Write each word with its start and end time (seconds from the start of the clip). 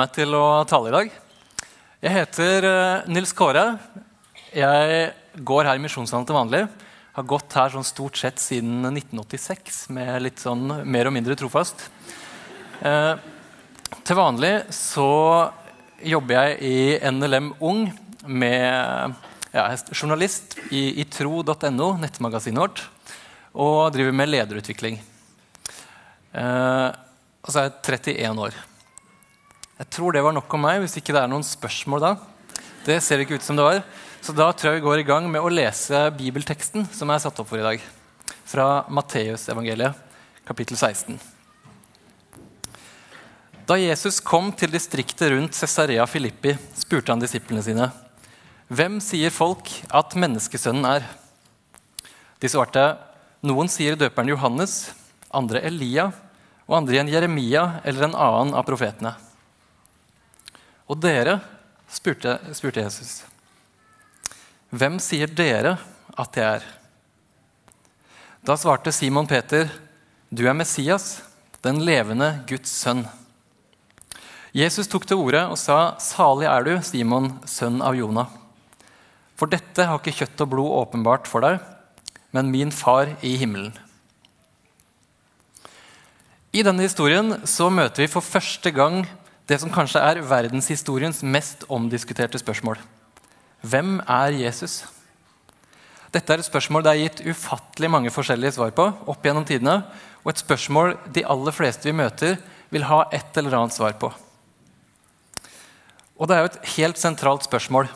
meg 0.00 0.12
til 0.16 0.32
å 0.36 0.62
tale 0.68 0.88
i 0.88 0.94
dag. 0.94 1.10
Jeg 2.00 2.14
heter 2.14 2.64
eh, 2.64 3.08
Nils 3.12 3.34
Kåre. 3.36 3.64
Jeg 4.54 5.00
går 5.44 5.68
her 5.68 5.76
i 5.76 5.82
Misjonslandet 5.82 6.30
til 6.30 6.38
vanlig. 6.38 6.60
Har 7.16 7.26
gått 7.28 7.56
her 7.58 7.72
sånn 7.74 7.84
stort 7.84 8.16
sett 8.16 8.40
siden 8.40 8.86
1986, 8.88 9.80
med 9.92 10.22
litt 10.24 10.40
sånn 10.40 10.62
mer 10.88 11.10
og 11.10 11.14
mindre 11.16 11.36
trofast. 11.36 11.84
Eh, 12.80 13.12
til 14.06 14.16
vanlig 14.16 14.54
så 14.72 15.10
jobber 16.00 16.38
jeg 16.38 16.56
i 16.70 17.10
NLM 17.10 17.52
Ung 17.60 17.84
med 18.24 19.18
ja, 19.52 19.66
journalist 19.92 20.56
i, 20.70 21.02
i 21.02 21.08
tro.no, 21.12 21.92
nettmagasinet 22.00 22.62
vårt, 22.62 22.86
og 23.52 23.92
driver 23.92 24.16
med 24.16 24.32
lederutvikling. 24.32 25.00
Eh, 26.32 26.88
og 26.88 27.52
så 27.52 27.66
er 27.66 27.72
jeg 27.72 28.14
31 28.16 28.44
år. 28.48 28.60
Jeg 29.80 29.88
tror 29.96 30.12
det 30.12 30.20
var 30.20 30.34
nok 30.36 30.52
om 30.52 30.60
meg, 30.60 30.82
hvis 30.82 30.98
ikke 31.00 31.14
det 31.16 31.22
er 31.22 31.30
noen 31.32 31.44
spørsmål 31.46 32.02
da. 32.04 32.08
Det 32.84 32.98
ser 33.00 33.22
ikke 33.22 33.38
ut 33.40 33.44
som 33.44 33.56
det 33.56 33.64
var. 33.64 33.78
Så 34.20 34.34
da 34.36 34.50
tror 34.52 34.74
jeg 34.74 34.82
vi 34.82 34.84
går 34.84 35.00
i 35.00 35.06
gang 35.08 35.24
med 35.32 35.40
å 35.40 35.48
lese 35.48 36.02
bibelteksten 36.18 36.84
som 36.92 37.08
er 37.08 37.22
satt 37.22 37.40
opp 37.40 37.48
for 37.48 37.56
i 37.56 37.64
dag. 37.64 37.80
Fra 38.44 38.66
Matteusevangeliet, 38.92 39.96
kapittel 40.44 40.76
16. 40.76 41.16
Da 43.64 43.78
Jesus 43.80 44.20
kom 44.20 44.50
til 44.52 44.68
distriktet 44.74 45.32
rundt 45.32 45.56
Cesarea 45.56 46.04
Filippi, 46.04 46.52
spurte 46.76 47.14
han 47.14 47.24
disiplene 47.24 47.64
sine. 47.64 47.88
Hvem 48.68 49.00
sier 49.00 49.32
folk 49.32 49.72
at 49.88 50.12
menneskesønnen 50.12 50.90
er? 50.90 51.08
De 52.36 52.52
svarte, 52.52 52.84
noen 53.40 53.72
sier 53.72 53.96
døperen 53.96 54.28
Johannes, 54.34 54.90
andre 55.32 55.64
Elia, 55.72 56.10
og 56.68 56.82
andre 56.82 56.98
igjen 56.98 57.16
Jeremia 57.16 57.66
eller 57.80 58.10
en 58.10 58.20
annen 58.28 58.56
av 58.60 58.68
profetene. 58.68 59.16
Og 60.90 60.98
dere, 60.98 61.36
spurte, 61.86 62.34
spurte 62.56 62.82
Jesus, 62.82 63.20
hvem 64.74 64.98
sier 65.02 65.30
dere 65.30 65.76
at 66.18 66.38
jeg 66.38 66.58
er? 66.58 66.66
Da 68.42 68.56
svarte 68.58 68.90
Simon 68.94 69.28
Peter, 69.30 69.70
du 70.30 70.42
er 70.48 70.56
Messias, 70.56 71.20
den 71.62 71.78
levende 71.86 72.32
Guds 72.48 72.72
sønn. 72.72 73.04
Jesus 74.56 74.90
tok 74.90 75.06
til 75.06 75.20
orde 75.22 75.44
og 75.52 75.58
sa, 75.60 75.94
salig 76.02 76.48
er 76.50 76.66
du, 76.66 76.72
Simon, 76.82 77.36
sønn 77.46 77.78
av 77.86 77.94
Jonah. 77.94 78.26
For 79.38 79.50
dette 79.50 79.86
har 79.86 80.00
ikke 80.00 80.24
kjøtt 80.24 80.42
og 80.42 80.50
blod 80.56 80.74
åpenbart 80.80 81.30
for 81.30 81.46
deg, 81.46 81.60
men 82.34 82.50
min 82.50 82.74
far 82.74 83.12
i 83.22 83.36
himmelen. 83.38 83.76
I 86.50 86.64
denne 86.66 86.82
historien 86.82 87.36
så 87.46 87.68
møter 87.70 88.02
vi 88.02 88.10
for 88.10 88.26
første 88.26 88.74
gang 88.74 89.04
det 89.50 89.58
som 89.58 89.72
kanskje 89.72 89.98
er 89.98 90.22
verdenshistoriens 90.22 91.24
mest 91.26 91.64
omdiskuterte 91.66 92.38
spørsmål. 92.38 92.78
Hvem 93.66 93.96
er 94.06 94.36
Jesus? 94.38 94.84
Dette 96.14 96.32
er 96.32 96.42
et 96.42 96.46
spørsmål 96.46 96.84
det 96.86 96.92
er 96.92 97.02
gitt 97.02 97.22
ufattelig 97.32 97.90
mange 97.90 98.12
forskjellige 98.14 98.54
svar 98.56 98.70
på. 98.74 98.86
opp 99.06 99.26
gjennom 99.26 99.44
tidene, 99.44 99.82
Og 100.22 100.30
et 100.30 100.38
spørsmål 100.38 100.98
de 101.14 101.24
aller 101.24 101.52
fleste 101.52 101.88
vi 101.88 101.96
møter, 101.96 102.36
vil 102.70 102.84
ha 102.84 103.08
et 103.10 103.36
eller 103.38 103.56
annet 103.56 103.72
svar 103.72 103.92
på. 103.96 104.12
Og 106.18 106.28
det 106.28 106.36
er 106.36 106.40
jo 106.40 106.50
et 106.50 106.68
helt 106.76 106.98
sentralt 106.98 107.44
spørsmål. 107.44 107.88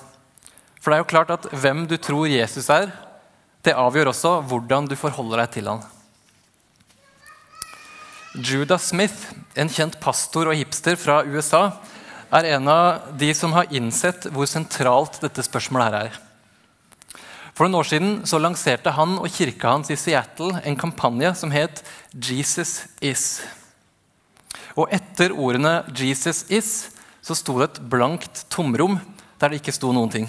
For 0.81 0.91
det 0.91 0.97
er 0.97 1.03
jo 1.03 1.13
klart 1.13 1.31
at 1.31 1.45
hvem 1.53 1.87
du 1.87 1.97
tror 1.97 2.25
Jesus 2.27 2.71
er, 2.71 2.89
det 3.63 3.77
avgjør 3.77 4.09
også 4.09 4.41
hvordan 4.41 4.89
du 4.89 4.97
forholder 4.97 5.45
deg 5.45 5.51
til 5.53 5.69
han. 5.69 5.85
Judah 8.35 8.81
Smith, 8.83 9.31
en 9.55 9.69
kjent 9.71 9.95
pastor 10.03 10.49
og 10.51 10.57
hipster 10.59 10.97
fra 10.99 11.21
USA, 11.23 11.69
er 12.35 12.49
en 12.57 12.67
av 12.67 13.13
de 13.15 13.29
som 13.37 13.53
har 13.55 13.71
innsett 13.71 14.27
hvor 14.35 14.49
sentralt 14.51 15.21
dette 15.23 15.45
spørsmålet 15.47 15.87
her 15.87 16.09
er. 16.09 16.17
For 17.55 17.69
noen 17.69 17.79
år 17.79 17.87
siden 17.87 18.17
så 18.27 18.41
lanserte 18.43 18.91
han 18.97 19.21
og 19.21 19.31
kirka 19.31 19.77
hans 19.77 19.93
i 19.95 19.99
Seattle 19.99 20.59
en 20.67 20.75
kampanje 20.75 21.31
som 21.39 21.53
het 21.55 21.85
'Jesus 22.11 22.89
Is'. 23.01 23.45
Og 24.75 24.91
etter 24.91 25.31
ordene 25.31 25.85
'Jesus 25.95 26.45
Is' 26.51 26.91
så 27.23 27.35
sto 27.35 27.61
det 27.61 27.71
et 27.71 27.89
blankt 27.89 28.51
tomrom 28.51 28.99
der 29.39 29.49
det 29.49 29.63
ikke 29.63 29.73
sto 29.73 29.93
noen 29.93 30.11
ting. 30.11 30.27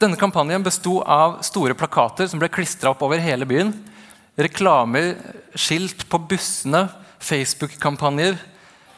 Denne 0.00 0.16
kampanjen 0.16 0.62
besto 0.64 1.02
av 1.06 1.42
store 1.42 1.74
plakater 1.74 2.26
som 2.26 2.40
ble 2.40 2.48
klistra 2.48 2.90
opp 2.90 3.02
over 3.02 3.18
hele 3.18 3.46
byen 3.46 3.89
reklamer, 4.38 5.14
skilt 5.54 6.06
på 6.08 6.20
bussene, 6.30 6.86
Facebook-kampanjer, 7.20 8.38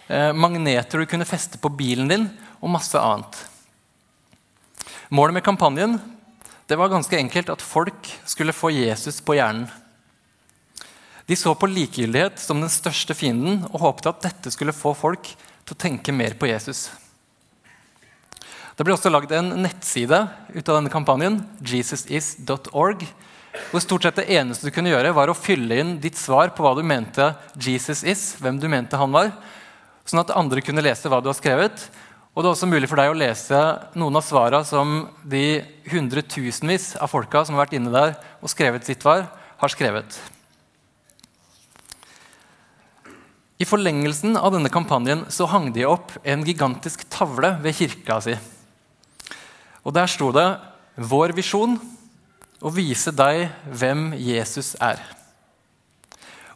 eh, 0.08 0.32
magneter 0.32 0.98
du 0.98 1.06
kunne 1.06 1.28
feste 1.28 1.58
på 1.58 1.72
bilen 1.72 2.08
din, 2.08 2.28
og 2.62 2.70
masse 2.70 2.98
annet. 2.98 3.44
Målet 5.10 5.34
med 5.34 5.44
kampanjen 5.44 5.98
det 6.70 6.78
var 6.78 6.88
ganske 6.88 7.18
enkelt 7.18 7.50
at 7.52 7.60
folk 7.60 8.08
skulle 8.24 8.54
få 8.54 8.70
Jesus 8.72 9.20
på 9.20 9.34
hjernen. 9.36 9.66
De 11.26 11.36
så 11.36 11.54
på 11.54 11.68
likegyldighet 11.70 12.40
som 12.40 12.60
den 12.60 12.70
største 12.72 13.14
fienden 13.14 13.62
og 13.70 13.82
håpet 13.84 14.08
at 14.10 14.22
dette 14.24 14.52
skulle 14.54 14.74
få 14.74 14.94
folk 14.96 15.26
til 15.26 15.74
å 15.74 15.78
tenke 15.78 16.14
mer 16.14 16.34
på 16.38 16.48
Jesus. 16.50 16.90
Det 18.76 18.86
ble 18.86 18.94
også 18.96 19.12
lagd 19.12 19.34
en 19.36 19.52
nettside 19.62 20.18
ut 20.54 20.64
av 20.64 20.78
denne 20.78 20.90
kampanjen, 20.92 21.42
jesusis.org, 21.60 23.04
hvor 23.70 23.82
stort 23.84 24.06
sett 24.06 24.20
det 24.20 24.30
eneste 24.32 24.68
du 24.68 24.74
kunne 24.74 24.92
gjøre, 24.92 25.12
var 25.16 25.28
å 25.28 25.36
fylle 25.36 25.76
inn 25.82 25.96
ditt 26.00 26.16
svar 26.16 26.54
på 26.56 26.64
hva 26.64 26.72
du 26.76 26.82
mente 26.86 27.32
Jesus 27.60 28.02
is, 28.04 28.22
hvem 28.40 28.60
du 28.60 28.68
mente 28.72 28.96
han 28.96 29.12
var, 29.12 29.32
sånn 30.08 30.22
at 30.22 30.32
andre 30.36 30.64
kunne 30.64 30.84
lese 30.84 31.10
hva 31.12 31.20
du 31.20 31.28
har 31.28 31.36
skrevet. 31.36 31.84
Og 32.32 32.40
det 32.40 32.48
er 32.48 32.54
også 32.54 32.68
mulig 32.70 32.88
for 32.88 32.96
deg 32.96 33.12
å 33.12 33.16
lese 33.16 33.58
noen 33.98 34.16
av 34.16 34.24
svara 34.24 34.62
som 34.64 35.02
de 35.20 35.60
hundretusenvis 35.92 36.94
av 36.96 37.12
folka 37.12 37.44
som 37.44 37.58
har 37.58 37.66
vært 37.66 37.76
inne 37.76 37.92
der 37.92 38.14
og 38.40 38.52
skrevet 38.52 38.88
sitt 38.88 39.04
svar, 39.04 39.26
har 39.60 39.72
skrevet. 39.72 40.16
I 43.60 43.68
forlengelsen 43.68 44.34
av 44.40 44.56
denne 44.56 44.72
kampanjen 44.72 45.26
så 45.30 45.46
hang 45.52 45.68
de 45.76 45.84
opp 45.86 46.16
en 46.24 46.40
gigantisk 46.42 47.04
tavle 47.12 47.52
ved 47.62 47.76
kirka 47.78 48.16
si. 48.24 48.34
Og 49.84 49.92
Der 49.94 50.06
sto 50.06 50.32
det 50.32 50.58
'Vår 50.96 51.32
visjon 51.36 51.78
og 52.62 52.76
vise 52.76 53.10
deg 53.14 53.48
hvem 53.66 54.12
Jesus 54.14 54.76
er. 54.80 55.00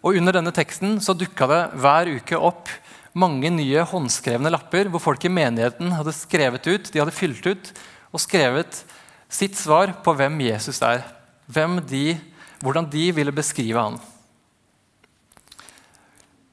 Og 0.07 0.15
Under 0.21 0.39
denne 0.39 0.55
teksten 0.55 1.01
så 1.03 1.17
dukka 1.19 1.49
det 1.51 1.63
hver 1.83 2.13
uke 2.21 2.39
opp 2.39 2.71
mange 3.17 3.51
nye 3.51 3.83
håndskrevne 3.91 4.53
lapper 4.53 4.91
hvor 4.93 5.03
folk 5.03 5.25
i 5.27 5.33
menigheten 5.33 5.91
hadde 5.97 6.15
skrevet 6.15 6.69
ut, 6.69 6.91
de 6.93 7.01
hadde 7.03 7.15
fylt 7.17 7.47
ut 7.49 7.73
og 8.13 8.23
skrevet 8.23 8.85
sitt 9.33 9.57
svar 9.59 9.97
på 10.05 10.15
hvem 10.15 10.39
Jesus 10.47 10.79
er. 10.85 11.03
Hvem 11.51 11.81
de, 11.89 12.15
hvordan 12.63 12.87
de 12.91 13.09
ville 13.17 13.35
beskrive 13.35 13.83
han. 13.83 13.99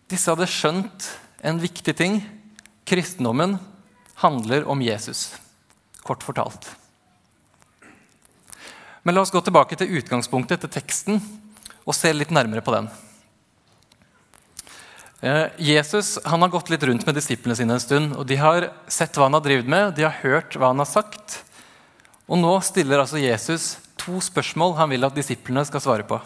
Disse 0.09 0.33
hadde 0.33 0.49
skjønt 0.49 1.09
en 1.45 1.61
viktig 1.61 1.95
ting. 1.97 2.21
Kristendommen 2.89 3.57
handler 4.23 4.65
om 4.69 4.81
Jesus, 4.81 5.33
kort 6.05 6.25
fortalt. 6.25 6.71
Men 9.03 9.15
la 9.15 9.23
oss 9.23 9.31
gå 9.31 9.41
tilbake 9.43 9.75
til 9.79 9.99
utgangspunktet, 9.99 10.63
til 10.63 10.71
teksten, 10.71 11.19
og 11.83 11.95
se 11.95 12.11
litt 12.15 12.31
nærmere 12.31 12.63
på 12.63 12.71
den. 12.75 12.87
Eh, 15.23 15.47
Jesus 15.59 16.17
han 16.27 16.43
har 16.43 16.51
gått 16.51 16.71
litt 16.71 16.83
rundt 16.87 17.05
med 17.07 17.15
disiplene 17.15 17.55
sine 17.55 17.75
en 17.75 17.83
stund. 17.83 18.15
og 18.15 18.27
De 18.27 18.35
har 18.39 18.69
sett 18.91 19.15
hva 19.15 19.27
han 19.27 19.35
har 19.37 19.43
drevet 19.43 19.67
med, 19.67 19.95
de 19.95 20.07
har 20.07 20.19
hørt 20.23 20.55
hva 20.55 20.71
han 20.71 20.83
har 20.83 20.89
sagt. 20.89 21.41
Og 22.27 22.39
nå 22.39 22.55
stiller 22.63 23.03
altså 23.03 23.19
Jesus 23.19 23.77
to 23.99 24.19
spørsmål 24.23 24.75
han 24.79 24.91
vil 24.91 25.07
at 25.07 25.15
disiplene 25.15 25.63
skal 25.67 25.83
svare 25.83 26.07
på. 26.07 26.19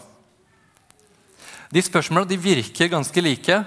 De 1.70 1.82
spørsmålene 1.84 2.40
virker 2.40 2.90
ganske 2.90 3.22
like, 3.22 3.60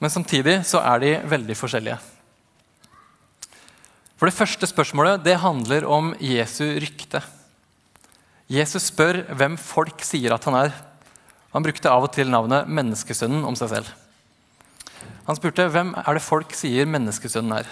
men 0.00 0.10
samtidig 0.10 0.60
så 0.66 0.80
er 0.82 1.02
de 1.02 1.14
veldig 1.30 1.56
forskjellige. 1.58 1.98
For 4.18 4.30
Det 4.30 4.38
første 4.38 4.66
spørsmålet 4.66 5.22
det 5.24 5.40
handler 5.42 5.86
om 5.86 6.14
Jesu 6.22 6.64
rykte. 6.80 7.20
Jesus 8.50 8.90
spør 8.90 9.22
hvem 9.32 9.56
folk 9.60 10.02
sier 10.04 10.34
at 10.34 10.44
han 10.48 10.56
er. 10.58 10.74
Han 11.54 11.64
brukte 11.64 11.90
av 11.90 12.04
og 12.04 12.12
til 12.12 12.28
navnet 12.32 12.68
menneskesønnen 12.68 13.44
om 13.46 13.56
seg 13.56 13.70
selv. 13.72 13.92
Han 15.24 15.38
spurte 15.38 15.68
hvem 15.72 15.94
er 15.96 16.16
det 16.16 16.24
folk 16.24 16.52
sier 16.56 16.88
menneskesønnen 16.88 17.60
er. 17.60 17.70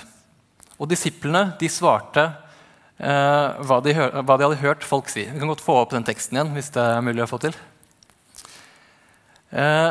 Og 0.81 0.89
disiplene 0.89 1.51
de 1.61 1.69
svarte 1.71 2.25
eh, 2.25 3.59
hva, 3.61 3.81
de 3.85 3.93
hva, 3.95 4.37
de 4.39 4.47
hadde 4.47 4.63
hørt 4.63 4.87
folk 4.87 5.13
si. 5.13 5.27
Vi 5.29 5.43
kan 5.43 5.51
godt 5.51 5.65
få 5.65 5.77
opp 5.83 5.93
den 5.93 6.07
teksten 6.07 6.39
igjen 6.39 6.55
hvis 6.57 6.73
det 6.75 6.85
er 6.85 7.05
mulig 7.05 7.25
å 7.27 7.29
få 7.31 7.41
til. 7.43 7.59
Eh, 9.53 9.91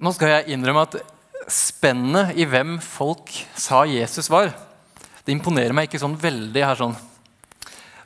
nå 0.00 0.12
skal 0.16 0.32
jeg 0.32 0.56
innrømme 0.56 0.86
at 0.88 0.96
spennet 1.52 2.32
i 2.40 2.46
hvem 2.48 2.78
folk 2.82 3.30
sa 3.54 3.84
Jesus 3.86 4.30
var, 4.32 4.50
det 5.26 5.34
imponerer 5.34 5.74
meg 5.76 5.88
ikke 5.88 6.00
sånn 6.00 6.16
veldig 6.18 6.64
her 6.64 6.78
sånn. 6.78 6.96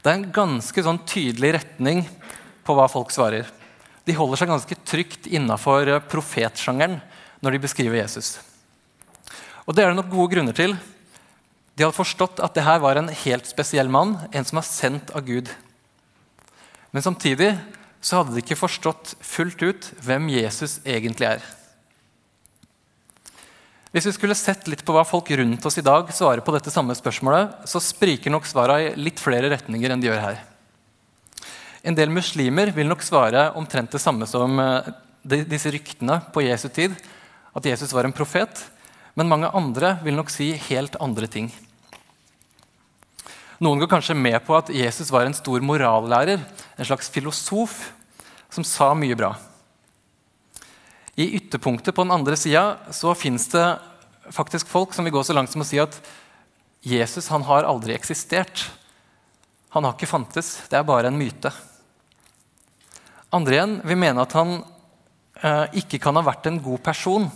Det 0.01 0.09
er 0.09 0.17
en 0.17 0.31
ganske 0.33 0.85
sånn 0.85 1.03
tydelig 1.05 1.55
retning 1.59 2.07
på 2.65 2.77
hva 2.77 2.87
folk 2.89 3.13
svarer. 3.13 3.49
De 4.09 4.17
holder 4.17 4.41
seg 4.41 4.49
ganske 4.49 4.79
trygt 4.89 5.29
innafor 5.29 5.89
eh, 5.89 6.05
profetsjangeren 6.09 6.99
når 7.45 7.57
de 7.57 7.63
beskriver 7.67 8.01
Jesus. 8.01 8.39
Og 9.69 9.77
det 9.77 9.85
er 9.85 9.93
det 9.93 10.01
nok 10.01 10.09
gode 10.13 10.33
grunner 10.33 10.57
til. 10.57 10.73
De 11.77 11.85
hadde 11.85 11.97
forstått 11.97 12.41
at 12.45 12.57
det 12.57 12.65
her 12.65 12.81
var 12.83 12.97
en 12.97 13.13
helt 13.23 13.49
spesiell 13.49 13.93
mann, 13.93 14.17
en 14.33 14.47
som 14.49 14.61
var 14.61 14.69
sendt 14.69 15.13
av 15.17 15.25
Gud. 15.29 15.53
Men 16.91 17.05
samtidig 17.05 17.53
så 18.01 18.21
hadde 18.21 18.35
de 18.35 18.43
ikke 18.43 18.59
forstått 18.59 19.15
fullt 19.21 19.63
ut 19.63 19.93
hvem 20.01 20.33
Jesus 20.33 20.81
egentlig 20.89 21.29
er. 21.37 21.45
Hvis 23.91 24.07
vi 24.07 24.13
skulle 24.15 24.37
sett 24.39 24.69
litt 24.71 24.85
på 24.87 24.95
hva 24.95 25.03
folk 25.03 25.33
rundt 25.35 25.65
oss 25.67 25.81
i 25.81 25.83
dag 25.83 26.13
svarer 26.15 26.45
på 26.47 26.53
dette 26.55 26.71
samme 26.71 26.95
spørsmålet, 26.95 27.65
så 27.67 27.81
spriker 27.83 28.31
nok 28.31 28.47
svarene 28.47 28.93
i 28.93 29.01
litt 29.03 29.19
flere 29.19 29.51
retninger 29.51 29.91
enn 29.91 30.03
de 30.03 30.07
gjør 30.07 30.23
her. 30.23 30.45
En 31.83 31.97
del 31.99 32.13
muslimer 32.15 32.71
vil 32.77 32.87
nok 32.87 33.03
svare 33.03 33.49
omtrent 33.59 33.91
det 33.91 34.03
samme 34.03 34.29
som 34.31 34.55
eh, 34.63 34.93
disse 35.27 35.73
ryktene 35.75 36.21
på 36.31 36.45
Jesu 36.47 36.69
tid, 36.71 36.95
at 37.51 37.67
Jesus 37.67 37.91
var 37.97 38.07
en 38.07 38.15
profet. 38.15 38.63
Men 39.19 39.33
mange 39.33 39.51
andre 39.59 39.97
vil 40.05 40.15
nok 40.15 40.31
si 40.31 40.53
helt 40.69 40.95
andre 41.03 41.27
ting. 41.27 41.51
Noen 43.59 43.83
går 43.83 43.91
kanskje 43.91 44.15
med 44.15 44.39
på 44.47 44.55
at 44.55 44.71
Jesus 44.71 45.11
var 45.11 45.27
en 45.27 45.35
stor 45.35 45.59
morallærer, 45.67 46.39
en 46.79 46.87
slags 46.87 47.11
filosof, 47.11 47.91
som 48.55 48.63
sa 48.63 48.95
mye 48.95 49.19
bra. 49.19 49.35
I 51.21 51.27
ytterpunktet 51.37 51.95
på 51.95 52.05
den 52.07 52.15
andre 52.15 52.37
sida 52.39 52.79
fins 53.19 53.49
det 53.53 53.65
faktisk 54.33 54.69
folk 54.71 54.95
som 54.97 55.05
vil 55.05 55.13
gå 55.13 55.23
så 55.27 55.37
langt 55.37 55.53
som 55.53 55.61
å 55.61 55.67
si 55.69 55.81
at 55.83 55.99
Jesus 56.81 57.29
han 57.29 57.45
har 57.45 57.67
aldri 57.69 57.93
eksistert. 57.93 58.71
Han 59.75 59.85
har 59.85 59.97
ikke 59.97 60.09
fantes. 60.09 60.55
Det 60.71 60.79
er 60.79 60.87
bare 60.87 61.11
en 61.11 61.19
myte. 61.19 61.53
Andre 63.37 63.59
igjen 63.59 63.77
vil 63.87 64.01
mene 64.01 64.25
at 64.25 64.33
han 64.35 64.57
eh, 65.43 65.67
ikke 65.83 66.01
kan 66.03 66.17
ha 66.17 66.25
vært 66.25 66.49
en 66.49 66.61
god 66.63 66.81
person 66.89 67.29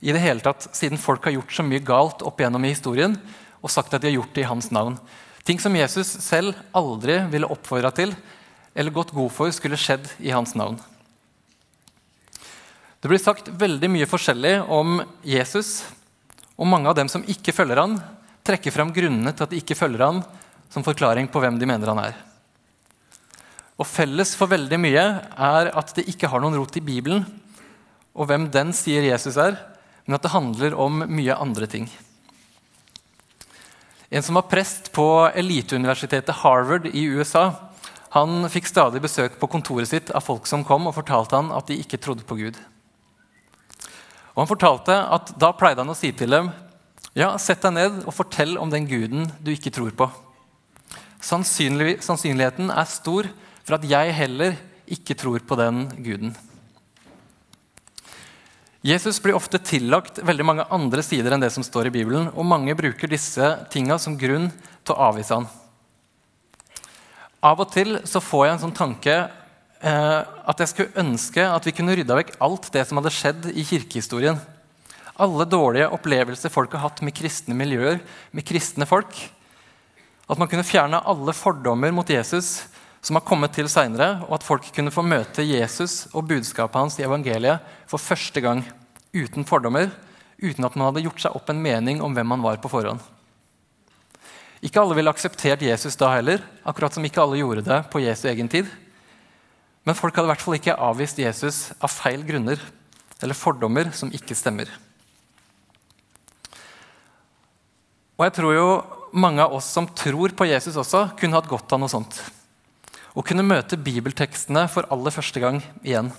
i 0.00 0.14
det 0.14 0.22
hele 0.22 0.40
tatt, 0.40 0.70
siden 0.72 0.98
folk 0.98 1.28
har 1.28 1.36
gjort 1.36 1.52
så 1.52 1.66
mye 1.66 1.84
galt 1.84 2.24
opp 2.24 2.40
igjennom 2.40 2.64
i 2.64 2.72
historien 2.72 3.18
og 3.60 3.70
sagt 3.70 3.92
at 3.92 4.00
de 4.00 4.08
har 4.08 4.16
gjort 4.16 4.32
det 4.34 4.46
i 4.46 4.48
hans 4.48 4.70
navn. 4.72 4.96
Ting 5.44 5.60
som 5.60 5.76
Jesus 5.76 6.08
selv 6.24 6.56
aldri 6.76 7.18
ville 7.32 7.48
oppfordra 7.52 7.92
til 7.92 8.14
eller 8.74 8.94
gått 8.96 9.12
god 9.12 9.30
for 9.34 9.52
skulle 9.52 9.78
skjedd 9.80 10.08
i 10.24 10.32
hans 10.32 10.56
navn. 10.56 10.80
Det 13.00 13.08
blir 13.08 13.20
sagt 13.20 13.46
veldig 13.48 13.88
mye 13.88 14.08
forskjellig 14.08 14.58
om 14.68 14.98
Jesus, 15.24 15.86
og 16.60 16.68
mange 16.68 16.90
av 16.90 16.98
dem 16.98 17.08
som 17.08 17.24
ikke 17.24 17.54
følger 17.56 17.80
han, 17.80 17.94
trekker 18.44 18.74
fram 18.74 18.92
grunnene 18.92 19.32
til 19.32 19.46
at 19.46 19.52
de 19.54 19.60
ikke 19.62 19.76
følger 19.78 20.04
han, 20.04 20.20
som 20.68 20.84
forklaring 20.84 21.30
på 21.32 21.40
hvem 21.40 21.56
de 21.58 21.68
mener 21.68 21.88
han 21.88 22.02
er. 22.02 22.18
Og 23.80 23.88
Felles 23.88 24.34
for 24.36 24.52
veldig 24.52 24.76
mye 24.82 25.04
er 25.32 25.70
at 25.72 25.94
det 25.96 26.04
ikke 26.12 26.28
har 26.28 26.42
noen 26.44 26.58
rot 26.60 26.76
i 26.76 26.84
Bibelen 26.84 27.24
og 28.12 28.28
hvem 28.28 28.48
den 28.52 28.74
sier 28.76 29.06
Jesus 29.06 29.38
er, 29.40 29.56
men 30.04 30.16
at 30.18 30.24
det 30.26 30.34
handler 30.34 30.76
om 30.76 31.04
mye 31.08 31.36
andre 31.40 31.68
ting. 31.70 31.86
En 34.10 34.24
som 34.26 34.36
var 34.36 34.50
prest 34.50 34.90
på 34.92 35.06
eliteuniversitetet 35.38 36.42
Harvard 36.42 36.90
i 36.90 37.06
USA, 37.14 37.46
han 38.10 38.48
fikk 38.50 38.66
stadig 38.66 39.00
besøk 39.00 39.38
på 39.40 39.48
kontoret 39.48 39.88
sitt 39.88 40.10
av 40.10 40.26
folk 40.26 40.50
som 40.50 40.66
kom 40.66 40.88
og 40.90 40.96
fortalte 40.96 41.38
han 41.38 41.52
at 41.54 41.70
de 41.70 41.78
ikke 41.78 42.00
trodde 42.02 42.26
på 42.26 42.36
Gud. 42.42 42.58
Og 44.34 44.42
han 44.42 44.50
fortalte 44.50 44.96
at 45.16 45.32
Da 45.40 45.52
pleide 45.56 45.82
han 45.82 45.92
å 45.92 45.98
si 45.98 46.12
til 46.16 46.36
dem 46.36 46.50
ja, 47.18 47.32
sett 47.42 47.62
deg 47.64 47.74
ned 47.74 48.02
og 48.04 48.14
fortell 48.14 48.54
om 48.62 48.70
den 48.70 48.86
guden 48.86 49.26
du 49.42 49.50
ikke 49.50 49.72
tror 49.74 49.90
på. 49.98 50.06
Sannsynlig, 51.20 51.98
sannsynligheten 52.06 52.70
er 52.70 52.86
stor 52.88 53.26
for 53.64 53.76
at 53.76 53.86
jeg 53.88 54.14
heller 54.14 54.54
ikke 54.90 55.16
tror 55.18 55.42
på 55.46 55.58
den 55.58 55.88
guden. 56.04 56.36
Jesus 58.80 59.18
blir 59.20 59.36
ofte 59.36 59.58
tillagt 59.60 60.22
veldig 60.24 60.46
mange 60.46 60.64
andre 60.72 61.02
sider 61.04 61.34
enn 61.34 61.42
det 61.42 61.50
som 61.52 61.64
står 61.66 61.90
i 61.90 61.94
Bibelen, 61.98 62.30
og 62.32 62.48
mange 62.48 62.72
bruker 62.78 63.10
disse 63.10 63.50
tinga 63.74 63.98
som 64.00 64.16
grunn 64.16 64.48
til 64.80 64.94
å 64.94 65.10
avvise 65.10 65.36
han. 65.36 65.50
Av 67.44 67.60
og 67.60 67.68
til 67.74 67.98
så 68.08 68.22
får 68.24 68.46
jeg 68.46 68.54
en 68.54 68.62
sånn 68.64 68.76
tanke 68.76 69.18
at 69.80 70.60
jeg 70.60 70.68
skulle 70.68 71.00
ønske 71.00 71.40
at 71.40 71.64
vi 71.64 71.72
kunne 71.72 71.94
rydda 71.96 72.16
vekk 72.18 72.34
alt 72.44 72.68
det 72.74 72.82
som 72.88 73.00
hadde 73.00 73.12
skjedd 73.16 73.46
i 73.54 73.64
kirkehistorien. 73.64 74.40
Alle 75.20 75.46
dårlige 75.48 75.88
opplevelser 75.92 76.52
folk 76.52 76.72
har 76.76 76.84
hatt 76.84 77.00
med 77.04 77.16
kristne 77.16 77.56
miljøer, 77.56 78.00
med 78.32 78.46
kristne 78.46 78.88
folk. 78.88 79.12
At 80.30 80.38
man 80.40 80.48
kunne 80.48 80.66
fjerne 80.66 81.00
alle 81.08 81.34
fordommer 81.36 81.92
mot 81.92 82.08
Jesus 82.08 82.68
som 83.00 83.16
har 83.16 83.24
kommet 83.24 83.54
til 83.56 83.68
seinere, 83.72 84.20
og 84.28 84.36
at 84.36 84.44
folk 84.44 84.66
kunne 84.76 84.92
få 84.92 85.04
møte 85.04 85.44
Jesus 85.44 86.04
og 86.12 86.28
budskapet 86.28 86.76
hans 86.76 86.98
i 87.00 87.06
evangeliet 87.06 87.64
for 87.88 88.00
første 88.00 88.42
gang 88.44 88.60
uten 89.16 89.46
fordommer, 89.48 89.88
uten 90.40 90.64
at 90.64 90.76
man 90.76 90.90
hadde 90.90 91.06
gjort 91.06 91.24
seg 91.24 91.36
opp 91.36 91.48
en 91.52 91.62
mening 91.64 92.04
om 92.04 92.12
hvem 92.16 92.36
han 92.36 92.44
var 92.44 92.60
på 92.60 92.70
forhånd. 92.72 93.00
Ikke 94.60 94.82
alle 94.82 94.96
ville 94.98 95.12
akseptert 95.12 95.64
Jesus 95.64 95.96
da 95.96 96.12
heller, 96.12 96.44
akkurat 96.68 96.92
som 96.92 97.04
ikke 97.04 97.22
alle 97.24 97.40
gjorde 97.40 97.64
det 97.64 97.80
på 97.92 98.02
Jesu 98.04 98.26
egen 98.28 98.48
tid. 98.52 98.68
Men 99.86 99.96
folk 99.96 100.14
hadde 100.16 100.28
i 100.28 100.32
hvert 100.34 100.44
fall 100.44 100.58
ikke 100.58 100.76
avvist 100.76 101.20
Jesus 101.20 101.60
av 101.80 101.92
feil 101.92 102.22
grunner 102.26 102.60
eller 103.20 103.36
fordommer 103.36 103.90
som 103.96 104.12
ikke 104.12 104.36
stemmer. 104.36 104.68
Og 108.20 108.26
jeg 108.26 108.36
tror 108.36 108.52
jo 108.52 108.66
mange 109.16 109.40
av 109.40 109.54
oss 109.56 109.68
som 109.72 109.88
tror 109.96 110.34
på 110.36 110.46
Jesus 110.50 110.76
også, 110.78 111.06
kunne 111.18 111.38
hatt 111.38 111.48
godt 111.50 111.72
av 111.72 111.80
noe 111.80 111.90
sånt. 111.90 112.18
Å 113.16 113.24
kunne 113.26 113.46
møte 113.46 113.80
bibeltekstene 113.80 114.66
for 114.70 114.86
aller 114.92 115.14
første 115.14 115.40
gang 115.42 115.62
igjen. 115.80 116.12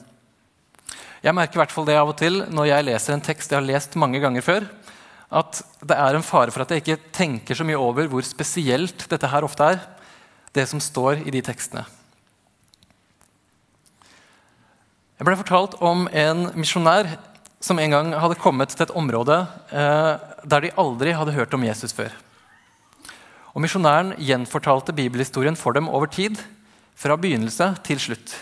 Jeg 1.22 1.38
merker 1.38 1.60
i 1.60 1.62
hvert 1.62 1.74
fall 1.76 1.86
det 1.86 2.00
av 2.02 2.10
og 2.10 2.18
til 2.18 2.42
når 2.50 2.72
jeg 2.72 2.88
leser 2.88 3.16
en 3.16 3.24
tekst 3.24 3.54
jeg 3.54 3.60
har 3.60 3.68
lest 3.68 3.96
mange 4.02 4.20
ganger 4.24 4.44
før, 4.46 4.66
at 5.32 5.62
det 5.86 5.96
er 5.96 6.18
en 6.18 6.26
fare 6.26 6.52
for 6.52 6.66
at 6.66 6.74
jeg 6.74 6.82
ikke 6.82 7.14
tenker 7.16 7.56
så 7.56 7.64
mye 7.68 7.80
over 7.80 8.10
hvor 8.12 8.26
spesielt 8.26 9.06
dette 9.08 9.30
her 9.32 9.46
ofte 9.48 9.70
er, 9.76 9.84
det 10.52 10.66
som 10.68 10.82
står 10.84 11.22
i 11.24 11.32
de 11.32 11.46
tekstene. 11.46 11.86
Jeg 15.22 15.28
ble 15.28 15.38
fortalt 15.38 15.76
om 15.86 16.08
en 16.18 16.48
misjonær 16.58 17.12
som 17.62 17.78
en 17.78 17.92
gang 17.94 18.08
hadde 18.18 18.40
kommet 18.42 18.72
til 18.74 18.88
et 18.88 18.94
område 18.98 19.36
eh, 19.70 20.16
der 20.50 20.64
de 20.66 20.72
aldri 20.82 21.12
hadde 21.14 21.36
hørt 21.36 21.52
om 21.54 21.62
Jesus 21.62 21.94
før. 21.94 22.16
Og 23.54 23.62
Misjonæren 23.62 24.16
gjenfortalte 24.18 24.96
bibelhistorien 24.98 25.54
for 25.54 25.78
dem 25.78 25.92
over 25.94 26.10
tid, 26.10 26.40
fra 26.98 27.20
begynnelse 27.22 27.68
til 27.86 28.02
slutt. 28.02 28.34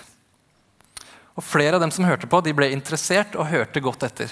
Og 1.35 1.43
Flere 1.43 1.75
av 1.75 1.83
dem 1.83 1.91
som 1.91 2.07
hørte 2.07 2.31
på, 2.31 2.39
de 2.47 2.55
ble 2.55 2.71
interessert 2.71 3.35
og 3.35 3.51
hørte 3.51 3.83
godt 3.83 4.07
etter. 4.07 4.31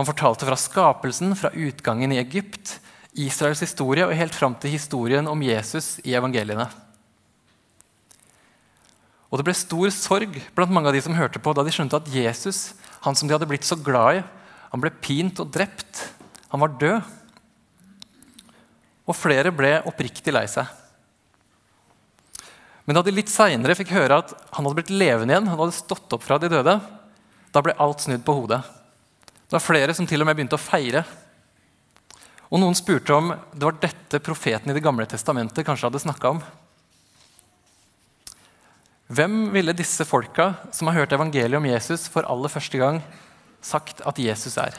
Han 0.00 0.08
fortalte 0.08 0.48
fra 0.48 0.56
skapelsen, 0.56 1.36
fra 1.36 1.52
utgangen 1.52 2.16
i 2.16 2.22
Egypt, 2.24 2.78
Israels 3.20 3.60
historie 3.60 4.08
og 4.08 4.16
helt 4.16 4.32
fram 4.32 4.56
til 4.56 4.72
historien 4.78 5.28
om 5.28 5.44
Jesus 5.44 5.98
i 6.08 6.16
evangeliene. 6.16 6.70
Og 9.34 9.40
det 9.40 9.48
ble 9.48 9.54
stor 9.58 9.90
sorg 9.90 10.36
blant 10.54 10.70
mange 10.70 10.86
av 10.86 10.94
de 10.94 11.00
som 11.02 11.16
hørte 11.18 11.40
på, 11.42 11.50
da 11.50 11.64
de 11.66 11.72
skjønte 11.74 11.98
at 11.98 12.06
Jesus, 12.06 12.76
han 13.02 13.18
som 13.18 13.26
de 13.26 13.34
hadde 13.34 13.48
blitt 13.50 13.66
så 13.66 13.74
glad 13.74 14.20
i, 14.20 14.22
han 14.70 14.82
ble 14.82 14.92
pint 15.02 15.40
og 15.42 15.50
drept. 15.50 16.04
Han 16.54 16.62
var 16.62 16.76
død. 16.78 17.08
Og 19.10 19.18
flere 19.18 19.50
ble 19.50 19.72
oppriktig 19.90 20.30
lei 20.30 20.44
seg. 20.50 20.70
Men 22.86 22.94
da 22.94 23.02
de 23.02 23.16
litt 23.16 23.32
seinere 23.32 23.74
fikk 23.74 23.90
høre 23.96 24.20
at 24.22 24.36
han 24.54 24.62
hadde 24.62 24.78
blitt 24.78 24.94
levende 24.94 25.34
igjen, 25.34 25.50
han 25.50 25.58
hadde 25.58 25.74
stått 25.82 26.14
opp 26.14 26.22
fra 26.22 26.38
de 26.38 26.52
døde, 26.52 26.78
da 27.50 27.62
ble 27.66 27.74
alt 27.82 28.06
snudd 28.06 28.22
på 28.22 28.38
hodet. 28.38 28.62
Det 29.34 29.58
var 29.58 29.66
flere 29.66 29.98
som 29.98 30.06
til 30.06 30.22
og 30.22 30.30
med 30.30 30.38
begynte 30.38 30.60
å 30.60 30.62
feire. 30.62 31.02
Og 32.54 32.62
noen 32.62 32.78
spurte 32.78 33.18
om 33.18 33.34
det 33.34 33.66
var 33.66 33.82
dette 33.82 34.22
profeten 34.22 34.70
i 34.70 34.78
Det 34.78 34.84
gamle 34.84 35.10
testamentet 35.10 35.66
kanskje 35.66 35.90
hadde 35.90 36.06
snakka 36.06 36.36
om. 36.36 36.44
Hvem 39.12 39.50
ville 39.52 39.74
disse 39.76 40.04
folka 40.08 40.54
som 40.72 40.88
har 40.88 41.02
hørt 41.02 41.12
evangeliet 41.12 41.58
om 41.58 41.66
Jesus 41.68 42.06
for 42.08 42.24
aller 42.24 42.48
første 42.48 42.78
gang, 42.80 43.02
sagt 43.60 44.00
at 44.00 44.20
Jesus 44.20 44.56
er? 44.60 44.76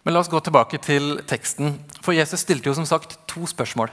Men 0.00 0.14
la 0.16 0.22
oss 0.22 0.30
gå 0.32 0.40
tilbake 0.40 0.80
til 0.80 1.18
teksten. 1.28 1.76
For 2.00 2.16
Jesus 2.16 2.40
stilte 2.40 2.70
jo 2.70 2.76
som 2.78 2.88
sagt 2.88 3.18
to 3.28 3.44
spørsmål. 3.48 3.92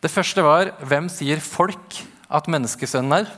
Det 0.00 0.12
første 0.12 0.40
var 0.44 0.72
hvem 0.88 1.10
sier 1.12 1.42
folk 1.44 1.98
at 2.32 2.48
menneskesønnen 2.48 3.18
er? 3.18 3.28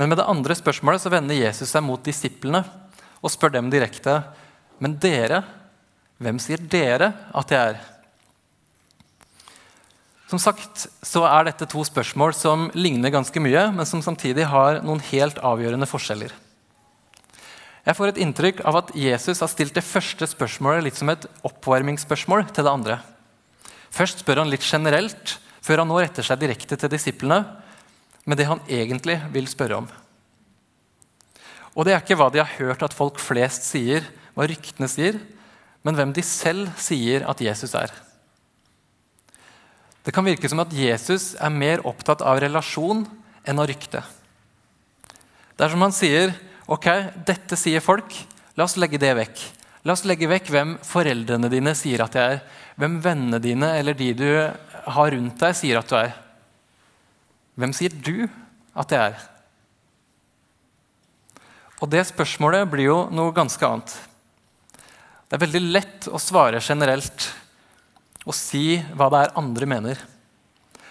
Men 0.00 0.08
med 0.10 0.20
det 0.20 0.28
andre 0.28 0.56
spørsmålet 0.56 1.04
så 1.04 1.12
vender 1.12 1.36
Jesus 1.36 1.72
seg 1.72 1.84
mot 1.84 2.00
disiplene 2.04 2.62
og 3.20 3.32
spør 3.32 3.52
dem 3.58 3.68
direkte. 3.72 4.22
Men 4.80 4.96
dere, 5.00 5.42
hvem 6.20 6.40
sier 6.40 6.60
dere 6.60 7.12
at 7.36 7.52
jeg 7.52 7.76
er? 7.76 7.84
Som 10.26 10.40
sagt 10.42 10.88
så 11.06 11.22
er 11.28 11.46
dette 11.46 11.68
to 11.70 11.84
spørsmål 11.86 12.34
som 12.34 12.66
ligner 12.74 13.12
ganske 13.14 13.40
mye, 13.42 13.68
men 13.74 13.86
som 13.86 14.02
samtidig 14.02 14.48
har 14.50 14.80
noen 14.82 15.02
helt 15.12 15.38
avgjørende 15.38 15.86
forskjeller. 15.86 16.32
Jeg 17.86 17.94
får 17.94 18.10
et 18.10 18.18
inntrykk 18.24 18.64
av 18.66 18.80
at 18.80 18.88
Jesus 18.98 19.38
har 19.38 19.50
stilt 19.52 19.76
det 19.76 19.86
første 19.86 20.26
spørsmålet 20.26 20.88
litt 20.88 20.98
som 20.98 21.12
et 21.12 21.28
oppvarmingsspørsmål 21.46 22.48
til 22.50 22.66
det 22.66 22.72
andre. 22.72 22.96
Først 23.94 24.24
spør 24.24 24.42
han 24.42 24.50
litt 24.50 24.66
generelt, 24.66 25.36
før 25.62 25.84
han 25.84 25.90
nå 25.92 26.00
retter 26.02 26.26
seg 26.26 26.40
direkte 26.42 26.74
til 26.74 26.90
disiplene 26.90 27.44
med 28.26 28.40
det 28.40 28.48
han 28.50 28.64
egentlig 28.66 29.20
vil 29.30 29.46
spørre 29.46 29.78
om. 29.78 29.86
Og 31.78 31.86
det 31.86 31.94
er 31.94 32.02
ikke 32.02 32.18
hva 32.18 32.32
de 32.34 32.42
har 32.42 32.56
hørt 32.58 32.82
at 32.82 32.96
folk 32.96 33.22
flest 33.22 33.68
sier, 33.68 34.02
hva 34.34 34.48
ryktene 34.50 34.90
sier, 34.90 35.20
men 35.86 35.94
hvem 35.94 36.10
de 36.16 36.26
selv 36.26 36.72
sier 36.82 37.22
at 37.30 37.38
Jesus 37.44 37.76
er. 37.78 37.94
Det 40.06 40.14
kan 40.14 40.26
virke 40.26 40.46
som 40.46 40.62
at 40.62 40.70
Jesus 40.70 41.32
er 41.42 41.50
mer 41.50 41.82
opptatt 41.82 42.22
av 42.22 42.38
relasjon 42.38 43.02
enn 43.42 43.58
av 43.58 43.66
rykte. 43.66 44.04
Det 45.58 45.64
er 45.66 45.72
som 45.72 45.82
han 45.82 45.94
sier 45.94 46.34
ok, 46.70 46.86
dette 47.26 47.58
sier 47.58 47.82
folk, 47.82 48.14
la 48.54 48.68
oss 48.68 48.76
legge 48.78 49.00
det 49.02 49.10
vekk. 49.18 49.40
La 49.86 49.96
oss 49.96 50.04
legge 50.06 50.28
vekk 50.30 50.50
hvem 50.54 50.76
foreldrene 50.86 51.50
dine 51.50 51.74
sier 51.78 52.04
at 52.04 52.14
jeg 52.14 52.36
er, 52.36 52.44
hvem 52.78 53.00
vennene 53.02 53.40
dine 53.42 53.72
eller 53.80 53.98
de 53.98 54.12
du 54.14 54.28
har 54.30 55.10
rundt 55.10 55.42
deg, 55.42 55.56
sier 55.58 55.80
at 55.80 55.90
du 55.90 55.96
er. 55.98 56.12
Hvem 57.58 57.74
sier 57.74 57.94
du 57.94 58.28
at 58.78 58.94
jeg 58.94 59.10
er? 59.10 59.24
Og 61.82 61.90
det 61.90 62.04
spørsmålet 62.08 62.68
blir 62.70 62.92
jo 62.92 63.00
noe 63.10 63.34
ganske 63.34 63.66
annet. 63.66 63.90
Det 65.26 65.34
er 65.34 65.42
veldig 65.42 65.64
lett 65.66 66.08
å 66.14 66.22
svare 66.22 66.62
generelt 66.62 67.26
og 68.26 68.34
si 68.34 68.80
hva 68.98 69.08
det 69.12 69.22
er 69.22 69.36
andre 69.38 69.68
mener. 69.70 70.00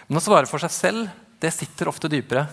Men 0.07 0.21
å 0.21 0.23
svare 0.23 0.47
for 0.47 0.63
seg 0.63 0.71
selv, 0.71 1.09
det 1.43 1.51
sitter 1.53 1.91
ofte 1.91 2.09
dypere. 2.09 2.45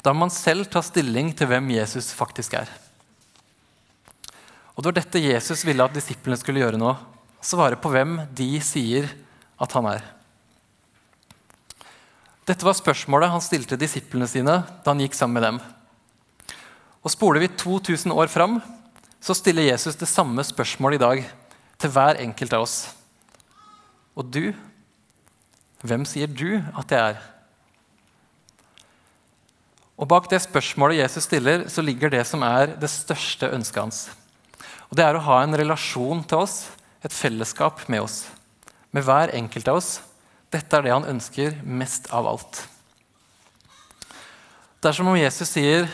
Da 0.00 0.14
må 0.14 0.24
man 0.24 0.32
selv 0.32 0.68
ta 0.70 0.80
stilling 0.84 1.32
til 1.36 1.50
hvem 1.50 1.68
Jesus 1.74 2.12
faktisk 2.16 2.56
er. 2.56 2.70
Og 4.76 4.82
Det 4.82 4.90
var 4.90 4.98
dette 4.98 5.22
Jesus 5.22 5.64
ville 5.64 5.84
at 5.84 5.94
disiplene 5.96 6.36
skulle 6.40 6.60
gjøre 6.62 6.80
nå. 6.80 6.92
Svare 7.44 7.78
på 7.80 7.90
hvem 7.92 8.18
de 8.36 8.48
sier 8.64 9.08
at 9.60 9.72
han 9.76 9.88
er. 9.88 10.04
Dette 12.46 12.62
var 12.62 12.76
spørsmålet 12.78 13.32
han 13.32 13.42
stilte 13.42 13.78
disiplene 13.80 14.28
sine 14.30 14.60
da 14.62 14.92
han 14.92 15.00
gikk 15.02 15.16
sammen 15.18 15.40
med 15.40 15.46
dem. 15.48 15.60
Og 17.02 17.10
Spoler 17.10 17.42
vi 17.42 17.50
2000 17.50 18.14
år 18.14 18.30
fram, 18.30 18.60
så 19.18 19.34
stiller 19.34 19.66
Jesus 19.66 19.98
det 19.98 20.08
samme 20.10 20.44
spørsmålet 20.46 21.00
i 21.00 21.04
dag 21.04 21.24
til 21.82 21.92
hver 21.92 22.20
enkelt 22.22 22.54
av 22.54 22.66
oss. 22.66 22.76
Og 24.16 24.28
du, 24.32 24.50
hvem 25.84 26.06
sier 26.08 26.30
du 26.30 26.56
at 26.56 26.92
jeg 26.92 27.14
er? 27.14 27.24
Og 29.96 30.08
Bak 30.08 30.28
det 30.28 30.42
spørsmålet 30.44 31.02
Jesus 31.02 31.24
stiller, 31.24 31.66
så 31.72 31.84
ligger 31.84 32.12
det 32.12 32.24
som 32.28 32.42
er 32.44 32.74
det 32.80 32.90
største 32.92 33.48
ønsket 33.52 33.80
hans. 33.80 34.00
Og 34.90 34.96
Det 34.96 35.04
er 35.04 35.16
å 35.16 35.24
ha 35.24 35.42
en 35.42 35.56
relasjon 35.56 36.22
til 36.28 36.44
oss, 36.44 36.56
et 37.04 37.12
fellesskap 37.12 37.86
med 37.92 38.04
oss. 38.04 38.24
Med 38.92 39.04
hver 39.04 39.32
enkelt 39.36 39.68
av 39.68 39.80
oss. 39.80 40.00
Dette 40.52 40.76
er 40.76 40.86
det 40.86 40.94
han 40.94 41.08
ønsker 41.10 41.60
mest 41.64 42.08
av 42.14 42.28
alt. 42.28 42.60
Det 44.80 44.90
er 44.90 44.96
som 44.96 45.08
om 45.10 45.18
Jesus 45.18 45.50
sier 45.50 45.88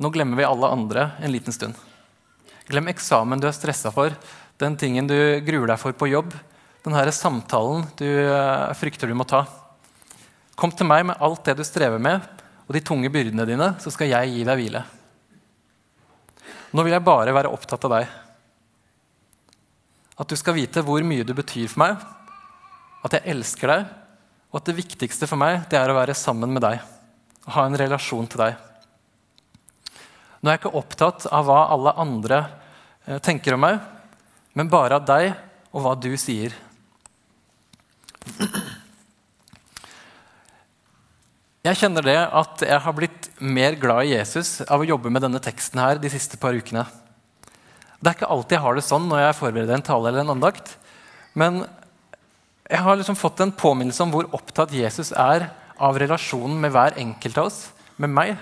nå 0.00 0.10
glemmer 0.12 0.38
vi 0.38 0.46
alle 0.46 0.70
andre 0.70 1.10
en 1.24 1.32
liten 1.32 1.54
stund. 1.54 1.76
Glem 2.68 2.90
eksamen 2.90 3.40
du 3.40 3.46
er 3.48 3.54
stressa 3.56 3.92
for, 3.94 4.14
den 4.60 4.76
tingen 4.80 5.08
du 5.08 5.16
gruer 5.46 5.70
deg 5.70 5.80
for 5.80 5.96
på 5.96 6.08
jobb, 6.10 6.34
denne 6.94 7.12
samtalen 7.14 7.86
du 7.98 8.06
eh, 8.06 8.74
frykter 8.78 9.10
du 9.10 9.16
må 9.18 9.26
ta. 9.26 9.42
Kom 10.56 10.70
til 10.72 10.88
meg 10.88 11.04
med 11.08 11.18
alt 11.20 11.42
det 11.48 11.56
du 11.58 11.64
strever 11.66 11.98
med, 11.98 12.22
og 12.66 12.74
de 12.74 12.82
tunge 12.82 13.10
byrdene 13.12 13.46
dine, 13.48 13.72
så 13.82 13.90
skal 13.94 14.10
jeg 14.10 14.32
gi 14.32 14.44
deg 14.46 14.60
hvile. 14.60 14.82
Nå 16.72 16.84
vil 16.84 16.94
jeg 16.94 17.06
bare 17.06 17.34
være 17.34 17.50
opptatt 17.52 17.84
av 17.88 17.96
deg. 17.96 18.10
At 20.16 20.30
du 20.30 20.36
skal 20.38 20.56
vite 20.56 20.82
hvor 20.86 21.02
mye 21.04 21.26
du 21.26 21.34
betyr 21.36 21.68
for 21.72 21.82
meg, 21.84 21.98
at 23.04 23.18
jeg 23.18 23.34
elsker 23.34 23.72
deg, 23.72 23.88
og 24.50 24.60
at 24.60 24.70
det 24.70 24.78
viktigste 24.78 25.28
for 25.28 25.40
meg 25.40 25.66
det 25.70 25.78
er 25.78 25.90
å 25.92 25.98
være 25.98 26.16
sammen 26.16 26.54
med 26.54 26.64
deg 26.64 26.78
og 27.46 27.52
ha 27.54 27.66
en 27.68 27.78
relasjon 27.78 28.26
til 28.30 28.42
deg. 28.42 28.56
Nå 30.40 30.50
er 30.50 30.56
jeg 30.56 30.62
ikke 30.64 30.78
opptatt 30.78 31.26
av 31.34 31.46
hva 31.46 31.60
alle 31.74 31.94
andre 32.02 32.40
eh, 33.06 33.20
tenker 33.22 33.54
om 33.54 33.62
meg, 33.62 33.78
men 34.58 34.70
bare 34.72 34.98
av 34.98 35.06
deg 35.06 35.30
og 35.72 35.84
hva 35.84 35.94
du 35.98 36.10
sier. 36.18 36.54
Jeg 41.66 41.80
kjenner 41.80 42.04
det 42.06 42.18
at 42.18 42.62
jeg 42.62 42.78
har 42.84 42.94
blitt 42.94 43.26
mer 43.42 43.74
glad 43.80 44.06
i 44.06 44.12
Jesus 44.12 44.60
av 44.62 44.84
å 44.84 44.86
jobbe 44.86 45.10
med 45.10 45.24
denne 45.24 45.40
teksten 45.42 45.80
her 45.82 45.98
de 45.98 46.10
siste 46.12 46.38
par 46.38 46.54
ukene. 46.54 46.84
Det 47.98 48.12
er 48.12 48.18
ikke 48.18 48.28
alltid 48.30 48.54
jeg 48.54 48.62
har 48.62 48.76
det 48.78 48.84
sånn 48.86 49.08
når 49.10 49.22
jeg 49.24 49.38
forbereder 49.40 49.74
en 49.74 49.86
tale 49.88 50.12
eller 50.12 50.22
en 50.22 50.34
andakt. 50.36 50.76
Men 51.34 51.64
jeg 52.70 52.82
har 52.86 52.98
liksom 52.98 53.18
fått 53.18 53.42
en 53.42 53.54
påminnelse 53.54 54.04
om 54.04 54.12
hvor 54.14 54.28
opptatt 54.36 54.74
Jesus 54.74 55.10
er 55.10 55.48
av 55.76 55.98
relasjonen 55.98 56.60
med 56.62 56.72
hver 56.74 56.96
enkelt 57.02 57.40
av 57.40 57.50
oss, 57.50 57.58
med 57.98 58.14
meg. 58.14 58.36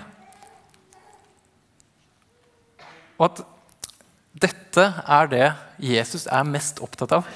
Og 3.17 3.27
at 3.29 3.41
dette 4.35 4.85
er 5.07 5.29
det 5.31 5.45
Jesus 5.81 6.25
er 6.27 6.47
mest 6.47 6.81
opptatt 6.83 7.15
av. 7.15 7.27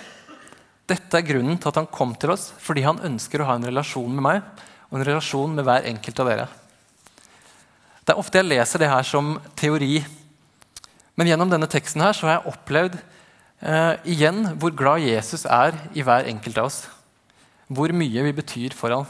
Dette 0.89 1.19
er 1.19 1.27
grunnen 1.27 1.60
til 1.62 1.69
at 1.69 1.77
han 1.77 1.89
kom 1.93 2.15
til 2.17 2.34
oss, 2.34 2.50
fordi 2.58 2.84
han 2.86 3.01
ønsker 3.05 3.43
å 3.43 3.50
ha 3.51 3.58
en 3.60 3.67
relasjon 3.69 4.10
med 4.10 4.25
meg 4.25 4.65
og 4.89 4.98
en 4.98 5.05
relasjon 5.05 5.53
med 5.53 5.67
hver 5.67 5.86
enkelt 5.89 6.22
av 6.24 6.29
dere. 6.31 6.48
Det 8.01 8.15
er 8.15 8.22
ofte 8.24 8.39
jeg 8.39 8.50
leser 8.50 8.81
det 8.81 8.89
her 8.89 9.05
som 9.05 9.36
teori. 9.60 10.00
Men 11.13 11.29
gjennom 11.29 11.51
denne 11.51 11.69
teksten 11.69 12.01
her 12.01 12.15
så 12.17 12.25
har 12.25 12.39
jeg 12.39 12.53
opplevd 12.55 12.96
eh, 12.98 14.00
igjen 14.10 14.55
hvor 14.58 14.74
glad 14.74 15.05
Jesus 15.05 15.46
er 15.46 15.77
i 15.93 16.01
hver 16.05 16.25
enkelt 16.31 16.58
av 16.58 16.72
oss. 16.72 16.79
Hvor 17.69 17.93
mye 17.93 18.24
vi 18.25 18.34
betyr 18.34 18.74
for 18.74 18.96
ham. 18.96 19.05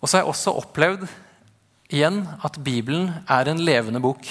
Og 0.00 0.08
så 0.08 0.16
har 0.16 0.24
jeg 0.24 0.32
også 0.32 0.56
opplevd 0.62 1.04
igjen 1.92 2.22
at 2.44 2.56
Bibelen 2.64 3.10
er 3.28 3.50
en 3.50 3.60
levende 3.60 4.00
bok. 4.00 4.24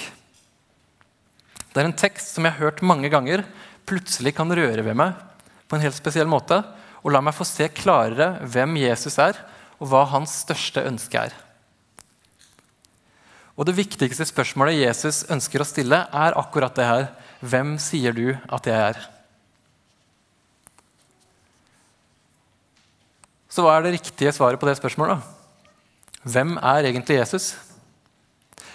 Det 1.70 1.82
er 1.82 1.86
en 1.86 1.96
tekst 1.98 2.34
som 2.34 2.46
jeg 2.46 2.54
har 2.54 2.68
hørt 2.68 2.82
mange 2.86 3.10
ganger, 3.10 3.42
plutselig 3.88 4.34
kan 4.36 4.50
røre 4.50 4.84
ved 4.84 4.96
meg 4.98 5.14
på 5.68 5.76
en 5.76 5.84
helt 5.84 5.96
spesiell 5.96 6.28
måte 6.30 6.60
og 7.04 7.12
la 7.12 7.20
meg 7.20 7.36
få 7.36 7.44
se 7.46 7.68
klarere 7.68 8.38
hvem 8.48 8.78
Jesus 8.80 9.18
er, 9.20 9.36
og 9.76 9.90
hva 9.90 10.04
hans 10.08 10.32
største 10.44 10.84
ønske 10.88 11.26
er. 11.28 11.34
Og 13.54 13.68
Det 13.68 13.76
viktigste 13.76 14.24
spørsmålet 14.26 14.80
Jesus 14.80 15.22
ønsker 15.30 15.62
å 15.62 15.68
stille, 15.68 16.00
er 16.10 16.38
akkurat 16.38 16.74
det 16.74 16.86
her. 16.88 17.04
Hvem 17.44 17.76
sier 17.78 18.16
du 18.16 18.32
at 18.48 18.66
jeg 18.66 18.74
er? 18.74 18.98
Så 23.52 23.62
hva 23.62 23.76
er 23.76 23.84
det 23.84 23.94
riktige 24.00 24.32
svaret 24.34 24.58
på 24.58 24.66
det 24.66 24.74
spørsmålet? 24.80 25.20
Hvem 26.24 26.56
er 26.56 26.88
egentlig 26.88 27.20
Jesus? 27.20 27.52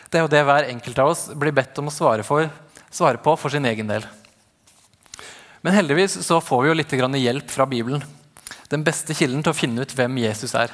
Det 0.08 0.22
er 0.22 0.24
jo 0.24 0.32
det 0.32 0.46
hver 0.46 0.70
enkelt 0.70 1.02
av 1.02 1.12
oss 1.12 1.26
blir 1.36 1.52
bedt 1.52 1.82
om 1.82 1.90
å 1.90 1.94
svare, 1.94 2.24
for, 2.24 2.48
svare 2.88 3.20
på 3.20 3.36
for 3.42 3.52
sin 3.52 3.68
egen 3.68 3.90
del. 3.90 4.06
Men 5.62 5.76
heldigvis 5.76 6.20
så 6.26 6.40
får 6.42 6.64
vi 6.64 6.70
jo 6.70 6.78
litt 6.78 6.94
hjelp 6.94 7.52
fra 7.52 7.66
Bibelen. 7.66 8.04
Den 8.70 8.84
beste 8.86 9.16
kilden 9.18 9.44
til 9.44 9.52
å 9.52 9.58
finne 9.58 9.82
ut 9.84 9.96
hvem 9.96 10.22
Jesus 10.22 10.54
er. 10.56 10.72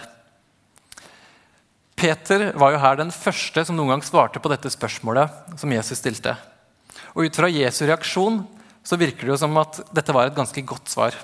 Peter 1.96 2.52
var 2.60 2.74
jo 2.74 2.82
her 2.84 3.00
den 3.00 3.14
første 3.16 3.64
som 3.66 3.78
noen 3.78 3.96
gang 3.96 4.04
svarte 4.04 4.42
på 4.44 4.52
dette 4.52 4.70
spørsmålet 4.70 5.56
som 5.58 5.72
Jesus 5.72 6.02
stilte. 6.02 6.36
Og 7.16 7.26
Ut 7.26 7.38
fra 7.40 7.50
Jesu 7.50 7.86
reaksjon 7.88 8.42
så 8.86 9.00
virker 9.00 9.26
det 9.26 9.34
jo 9.34 9.42
som 9.42 9.56
at 9.58 9.80
dette 9.96 10.14
var 10.14 10.28
et 10.28 10.36
ganske 10.38 10.62
godt 10.68 10.92
svar. 10.92 11.16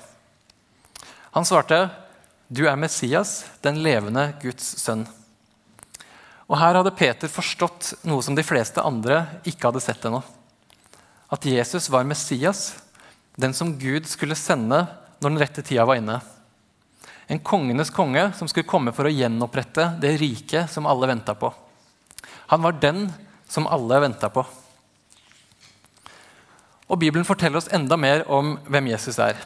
Han 1.35 1.45
svarte, 1.45 1.89
'Du 2.51 2.67
er 2.67 2.75
Messias, 2.75 3.45
den 3.61 3.83
levende 3.83 4.33
Guds 4.41 4.75
sønn'. 4.81 5.07
Og 6.49 6.57
Her 6.57 6.75
hadde 6.75 6.95
Peter 6.95 7.27
forstått 7.27 7.93
noe 8.03 8.21
som 8.21 8.35
de 8.35 8.43
fleste 8.43 8.81
andre 8.83 9.39
ikke 9.45 9.69
hadde 9.69 9.83
sett 9.83 10.03
ennå. 10.03 10.23
At 11.31 11.45
Jesus 11.45 11.89
var 11.89 12.03
Messias, 12.03 12.75
den 13.35 13.53
som 13.53 13.77
Gud 13.79 14.07
skulle 14.09 14.35
sende 14.35 14.83
når 15.21 15.29
den 15.29 15.41
rette 15.41 15.63
tida 15.65 15.85
var 15.87 15.99
inne. 15.99 16.19
En 17.31 17.39
kongenes 17.39 17.91
konge 17.93 18.25
som 18.35 18.49
skulle 18.49 18.67
komme 18.67 18.91
for 18.95 19.07
å 19.07 19.13
gjenopprette 19.13 19.93
det 20.01 20.17
riket 20.19 20.71
som 20.71 20.87
alle 20.89 21.07
venta 21.07 21.35
på. 21.37 21.51
Han 22.51 22.63
var 22.65 22.79
den 22.81 23.05
som 23.47 23.69
alle 23.71 24.01
venta 24.03 24.27
på. 24.33 24.43
Og 26.91 26.99
Bibelen 26.99 27.23
forteller 27.27 27.61
oss 27.61 27.71
enda 27.71 27.95
mer 27.95 28.25
om 28.27 28.57
hvem 28.67 28.89
Jesus 28.91 29.19
er. 29.23 29.37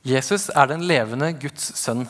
Jesus 0.00 0.48
er 0.56 0.70
den 0.70 0.86
levende 0.88 1.28
Guds 1.36 1.74
sønn. 1.76 2.06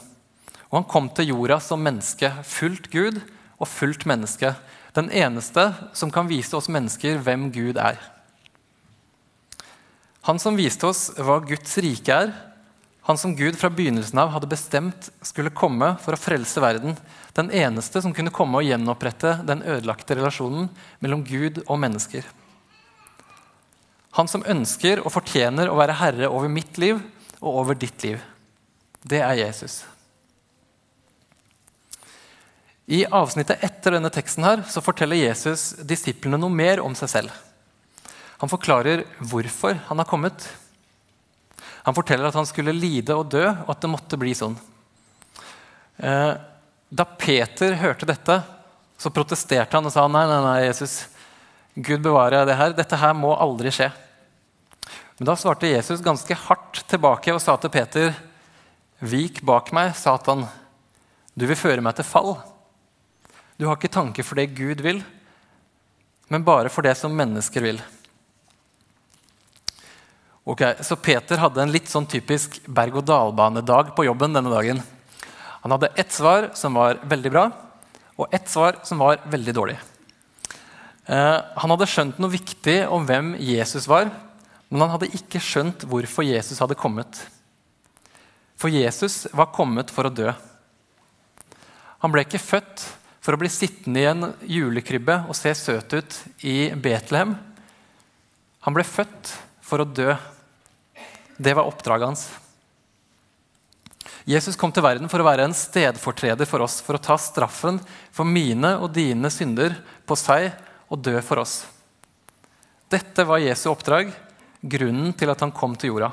Og 0.71 0.77
han 0.79 0.87
kom 0.87 1.09
til 1.11 1.33
jorda 1.33 1.59
som 1.59 1.83
menneske, 1.83 2.31
fullt 2.47 2.87
Gud 2.93 3.19
og 3.59 3.67
fullt 3.67 4.07
menneske. 4.07 4.53
Den 4.95 5.11
eneste 5.11 5.73
som 5.93 6.13
kan 6.15 6.31
vise 6.31 6.55
oss 6.55 6.71
mennesker 6.71 7.19
hvem 7.19 7.49
Gud 7.51 7.83
er. 7.83 7.99
Han 10.29 10.39
som 10.39 10.59
viste 10.59 10.89
oss 10.91 11.09
hva 11.17 11.39
Guds 11.45 11.79
rike 11.81 12.13
er, 12.13 12.33
han 13.11 13.19
som 13.19 13.33
Gud 13.37 13.57
fra 13.59 13.71
begynnelsen 13.73 14.19
av 14.23 14.29
hadde 14.35 14.51
bestemt 14.51 15.09
skulle 15.25 15.51
komme 15.51 15.95
for 16.03 16.15
å 16.15 16.21
frelse 16.21 16.61
verden. 16.63 16.99
Den 17.35 17.49
eneste 17.51 18.03
som 18.05 18.13
kunne 18.15 18.31
komme 18.35 18.61
og 18.61 18.69
gjenopprette 18.69 19.39
den 19.49 19.65
ødelagte 19.65 20.15
relasjonen 20.19 20.69
mellom 21.03 21.25
Gud 21.27 21.63
og 21.65 21.81
mennesker. 21.83 22.27
Han 24.19 24.29
som 24.31 24.45
ønsker 24.47 25.03
og 25.03 25.15
fortjener 25.15 25.71
å 25.71 25.79
være 25.81 25.97
herre 25.99 26.29
over 26.31 26.53
mitt 26.53 26.79
liv 26.83 27.01
og 27.41 27.63
over 27.65 27.79
ditt 27.79 28.05
liv. 28.05 28.21
Det 29.03 29.23
er 29.25 29.41
Jesus. 29.41 29.81
I 32.91 33.05
avsnittet 33.07 33.63
etter 33.65 33.95
denne 33.97 34.11
teksten 34.13 34.45
her, 34.45 34.65
så 34.71 34.83
forteller 34.83 35.19
Jesus 35.19 35.73
disiplene 35.87 36.39
noe 36.39 36.53
mer 36.53 36.83
om 36.83 36.95
seg 36.99 37.11
selv. 37.11 37.35
Han 38.41 38.49
forklarer 38.49 39.05
hvorfor 39.21 39.79
han 39.87 40.01
har 40.01 40.09
kommet. 40.09 40.47
Han 41.85 41.97
forteller 41.97 42.29
at 42.31 42.37
han 42.39 42.49
skulle 42.49 42.73
lide 42.77 43.17
og 43.17 43.29
dø, 43.33 43.45
og 43.49 43.73
at 43.73 43.83
det 43.85 43.91
måtte 43.93 44.19
bli 44.21 44.33
sånn. 44.37 44.57
Eh, 46.01 46.33
da 46.91 47.07
Peter 47.21 47.77
hørte 47.81 48.09
dette, 48.09 48.41
så 49.01 49.13
protesterte 49.13 49.77
han 49.77 49.89
og 49.89 49.93
sa 49.93 50.07
nei, 50.09 50.25
nei, 50.29 50.41
nei, 50.45 50.57
Jesus, 50.65 51.03
Gud 51.77 52.03
bevare 52.05 52.43
det 52.49 52.57
her. 52.57 52.73
Dette 52.77 52.99
her 53.01 53.13
må 53.17 53.35
aldri 53.37 53.73
skje. 53.73 53.91
Men 55.19 55.29
da 55.29 55.37
svarte 55.37 55.69
Jesus 55.69 56.03
ganske 56.05 56.37
hardt 56.49 56.83
tilbake 56.89 57.33
og 57.37 57.43
sa 57.45 57.57
til 57.61 57.73
Peter.: 57.73 58.17
Vik 59.01 59.41
bak 59.45 59.71
meg, 59.77 59.95
Satan. 59.97 60.47
Du 61.37 61.47
vil 61.47 61.57
føre 61.57 61.85
meg 61.85 61.97
til 61.97 62.09
fall. 62.09 62.35
Du 63.61 63.69
har 63.69 63.77
ikke 63.77 63.93
tanke 63.93 64.25
for 64.25 64.41
det 64.41 64.57
Gud 64.57 64.81
vil, 64.81 65.03
men 66.29 66.45
bare 66.45 66.73
for 66.73 66.85
det 66.85 66.97
som 66.97 67.13
mennesker 67.13 67.65
vil. 67.65 67.81
Ok, 70.51 70.63
Så 70.83 70.97
Peter 70.97 71.39
hadde 71.39 71.63
en 71.63 71.71
litt 71.71 71.87
sånn 71.87 72.09
typisk 72.11 72.57
berg-og-dal-banedag 72.67 73.93
på 73.95 74.03
jobben 74.09 74.33
denne 74.35 74.51
dagen. 74.51 74.81
Han 75.63 75.75
hadde 75.77 75.93
ett 75.95 76.11
svar 76.11 76.49
som 76.59 76.75
var 76.75 76.99
veldig 77.07 77.31
bra, 77.31 77.45
og 78.19 78.35
ett 78.35 78.49
svar 78.51 78.81
som 78.83 78.99
var 78.99 79.21
veldig 79.31 79.55
dårlig. 79.55 79.77
Eh, 81.07 81.39
han 81.55 81.71
hadde 81.71 81.87
skjønt 81.87 82.19
noe 82.19 82.33
viktig 82.33 82.81
om 82.91 83.07
hvem 83.07 83.37
Jesus 83.39 83.87
var, 83.87 84.11
men 84.67 84.83
han 84.83 84.91
hadde 84.97 85.13
ikke 85.15 85.39
skjønt 85.39 85.85
hvorfor 85.87 86.27
Jesus 86.27 86.59
hadde 86.59 86.79
kommet. 86.79 87.21
For 88.59 88.75
Jesus 88.75 89.29
var 89.31 89.53
kommet 89.55 89.95
for 89.95 90.11
å 90.11 90.15
dø. 90.15 90.35
Han 92.03 92.11
ble 92.11 92.27
ikke 92.27 92.43
født 92.43 92.89
for 93.23 93.39
å 93.39 93.43
bli 93.45 93.53
sittende 93.55 94.03
i 94.03 94.11
en 94.11 94.33
julekrybbe 94.43 95.21
og 95.29 95.39
se 95.39 95.55
søt 95.55 95.95
ut 95.95 96.21
i 96.43 96.75
Betlehem. 96.75 97.39
Han 98.67 98.75
ble 98.75 98.89
født 98.89 99.37
for 99.63 99.87
å 99.87 99.87
dø. 99.87 100.11
Det 101.41 101.55
var 101.57 101.65
oppdraget 101.65 102.11
hans. 102.11 102.29
Jesus 104.29 104.59
kom 104.61 104.73
til 104.75 104.85
verden 104.85 105.09
for 105.09 105.23
å 105.23 105.25
være 105.25 105.47
en 105.49 105.57
stedfortreder 105.57 106.49
for 106.49 106.61
oss, 106.61 106.81
for 106.85 106.99
å 106.99 107.03
ta 107.03 107.17
straffen 107.17 107.79
for 108.13 108.29
mine 108.29 108.75
og 108.77 108.93
dine 108.93 109.31
synder 109.33 109.79
på 110.05 110.17
seg 110.21 110.51
og 110.93 111.01
dø 111.01 111.17
for 111.25 111.41
oss. 111.41 111.63
Dette 112.93 113.25
var 113.25 113.41
Jesu 113.41 113.71
oppdrag, 113.71 114.11
grunnen 114.61 115.15
til 115.17 115.33
at 115.33 115.41
han 115.41 115.55
kom 115.57 115.79
til 115.81 115.95
jorda. 115.95 116.11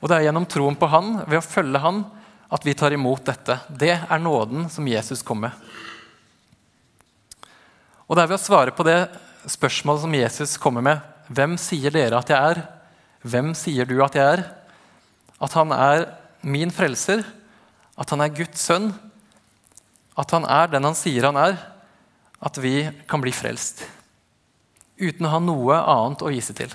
Og 0.00 0.08
det 0.08 0.16
er 0.16 0.28
gjennom 0.28 0.46
troen 0.48 0.78
på 0.78 0.88
han, 0.88 1.18
ved 1.26 1.42
å 1.42 1.44
følge 1.44 1.82
han, 1.82 2.00
at 2.48 2.64
vi 2.64 2.76
tar 2.78 2.94
imot 2.96 3.26
dette. 3.26 3.58
Det 3.68 3.92
er 3.98 4.22
nåden 4.22 4.70
som 4.72 4.88
Jesus 4.88 5.20
kom 5.26 5.42
med. 5.44 5.52
Og 8.06 8.16
det 8.16 8.24
er 8.24 8.30
ved 8.30 8.38
å 8.38 8.46
svare 8.46 8.72
på 8.72 8.86
det 8.86 9.02
spørsmålet 9.50 10.06
som 10.06 10.16
Jesus 10.16 10.56
kommer 10.62 10.84
med, 10.86 11.04
hvem 11.28 11.58
sier 11.60 11.92
dere 11.92 12.22
at 12.22 12.32
jeg 12.32 12.38
er? 12.54 12.62
Hvem 13.26 13.54
sier 13.58 13.88
du 13.88 13.98
at 14.04 14.14
jeg 14.14 14.38
er? 14.38 14.44
At 15.42 15.56
han 15.58 15.72
er 15.74 16.06
min 16.46 16.70
frelser, 16.70 17.24
at 17.98 18.12
han 18.12 18.22
er 18.22 18.34
Guds 18.34 18.62
sønn, 18.62 18.92
at 20.16 20.32
han 20.32 20.46
er 20.48 20.70
den 20.72 20.86
han 20.86 20.96
sier 20.96 21.26
han 21.28 21.38
er, 21.40 21.58
at 22.40 22.58
vi 22.62 22.86
kan 23.08 23.22
bli 23.24 23.32
frelst. 23.34 23.82
Uten 24.96 25.26
å 25.26 25.32
ha 25.32 25.40
noe 25.42 25.76
annet 25.76 26.22
å 26.24 26.32
vise 26.32 26.54
til. 26.56 26.72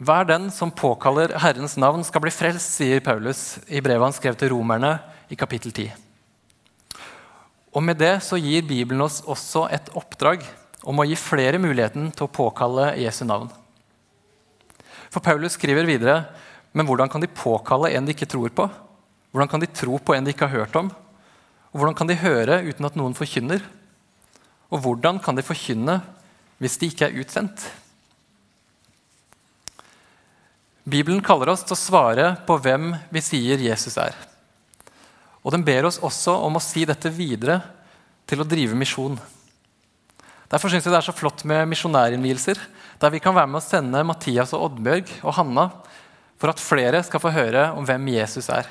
Hver 0.00 0.24
den 0.24 0.48
som 0.54 0.72
påkaller 0.72 1.34
Herrens 1.42 1.76
navn, 1.76 2.02
skal 2.06 2.24
bli 2.24 2.32
frelst, 2.32 2.78
sier 2.78 3.02
Paulus 3.04 3.58
i 3.68 3.82
brevet 3.84 4.08
han 4.08 4.16
skrev 4.16 4.38
til 4.40 4.54
romerne 4.54 4.94
i 5.28 5.36
kapittel 5.36 5.74
10. 5.76 5.90
Og 7.76 7.84
Med 7.84 8.00
det 8.00 8.16
så 8.24 8.40
gir 8.40 8.64
Bibelen 8.66 9.04
oss 9.04 9.20
også 9.28 9.66
et 9.70 9.92
oppdrag 9.94 10.46
om 10.86 11.00
å 11.00 11.06
gi 11.08 11.16
flere 11.18 11.60
muligheten 11.60 12.10
til 12.14 12.26
å 12.26 12.32
påkalle 12.32 12.94
Jesu 13.00 13.24
navn. 13.28 13.50
For 15.10 15.22
Paulus 15.24 15.56
skriver 15.58 15.88
videre 15.88 16.20
men 16.72 16.86
hvordan 16.86 17.10
kan 17.10 17.22
de 17.22 17.30
påkalle 17.30 17.90
en 17.96 18.06
de 18.06 18.14
ikke 18.14 18.28
tror 18.30 18.52
på? 18.54 18.68
Hvordan 19.30 19.50
kan 19.50 19.62
de 19.62 19.70
tro 19.74 19.98
på 19.98 20.14
en 20.14 20.26
de 20.26 20.34
ikke 20.34 20.46
har 20.46 20.62
hørt 20.62 20.76
om? 20.78 20.90
Og 21.70 21.78
hvordan 21.78 21.96
kan 21.98 22.10
de 22.10 22.18
høre 22.18 22.62
uten 22.66 22.86
at 22.86 22.96
noen 22.98 23.14
forkynner? 23.18 23.62
Og 24.70 24.82
hvordan 24.84 25.18
kan 25.22 25.38
de 25.38 25.46
forkynne 25.46 26.00
hvis 26.62 26.78
de 26.78 26.90
ikke 26.90 27.08
er 27.08 27.18
utsendt? 27.22 27.64
Bibelen 30.90 31.22
kaller 31.22 31.52
oss 31.52 31.62
til 31.66 31.76
å 31.76 31.78
svare 31.78 32.30
på 32.46 32.56
hvem 32.62 32.94
vi 33.14 33.22
sier 33.22 33.62
Jesus 33.62 33.98
er. 34.00 34.14
Og 35.42 35.54
den 35.54 35.64
ber 35.66 35.86
oss 35.88 36.00
også 36.02 36.34
om 36.46 36.58
å 36.58 36.62
si 36.62 36.84
dette 36.86 37.10
videre 37.14 37.60
til 38.30 38.42
å 38.42 38.46
drive 38.46 38.78
misjon. 38.78 39.18
Derfor 40.50 40.72
syns 40.72 40.86
jeg 40.86 40.90
det 40.90 40.98
er 40.98 41.06
så 41.06 41.14
flott 41.14 41.44
med 41.46 41.68
misjonærinnvielser, 41.70 42.58
der 43.00 43.12
vi 43.14 43.20
kan 43.22 43.36
være 43.36 43.50
med 43.50 43.60
å 43.60 43.64
sende 43.64 44.02
Mathias 44.06 44.54
og 44.56 44.66
Oddbjørg 44.66 45.12
og 45.22 45.36
Hanna 45.36 45.68
for 46.40 46.50
at 46.50 46.62
flere 46.62 47.02
skal 47.06 47.22
få 47.22 47.30
høre 47.34 47.68
om 47.76 47.86
hvem 47.86 48.08
Jesus 48.16 48.48
er. 48.52 48.66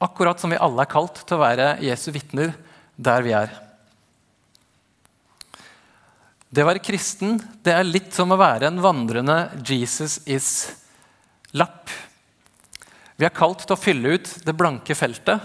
Akkurat 0.00 0.40
som 0.40 0.52
vi 0.52 0.60
alle 0.60 0.84
er 0.84 0.92
kalt 0.92 1.24
til 1.24 1.36
å 1.36 1.42
være 1.42 1.72
Jesu 1.84 2.08
vitner 2.14 2.54
der 2.96 3.26
vi 3.26 3.34
er. 3.36 3.50
Det 6.50 6.64
å 6.64 6.68
være 6.70 6.82
kristen 6.82 7.36
det 7.66 7.74
er 7.74 7.86
litt 7.86 8.14
som 8.14 8.30
å 8.32 8.38
være 8.38 8.70
en 8.70 8.80
vandrende 8.82 9.36
Jesus 9.66 10.18
is 10.26 10.50
lapp. 11.54 11.90
Vi 13.18 13.26
er 13.26 13.34
kalt 13.34 13.66
til 13.66 13.76
å 13.76 13.80
fylle 13.80 14.16
ut 14.16 14.30
det 14.46 14.56
blanke 14.56 14.96
feltet 14.98 15.42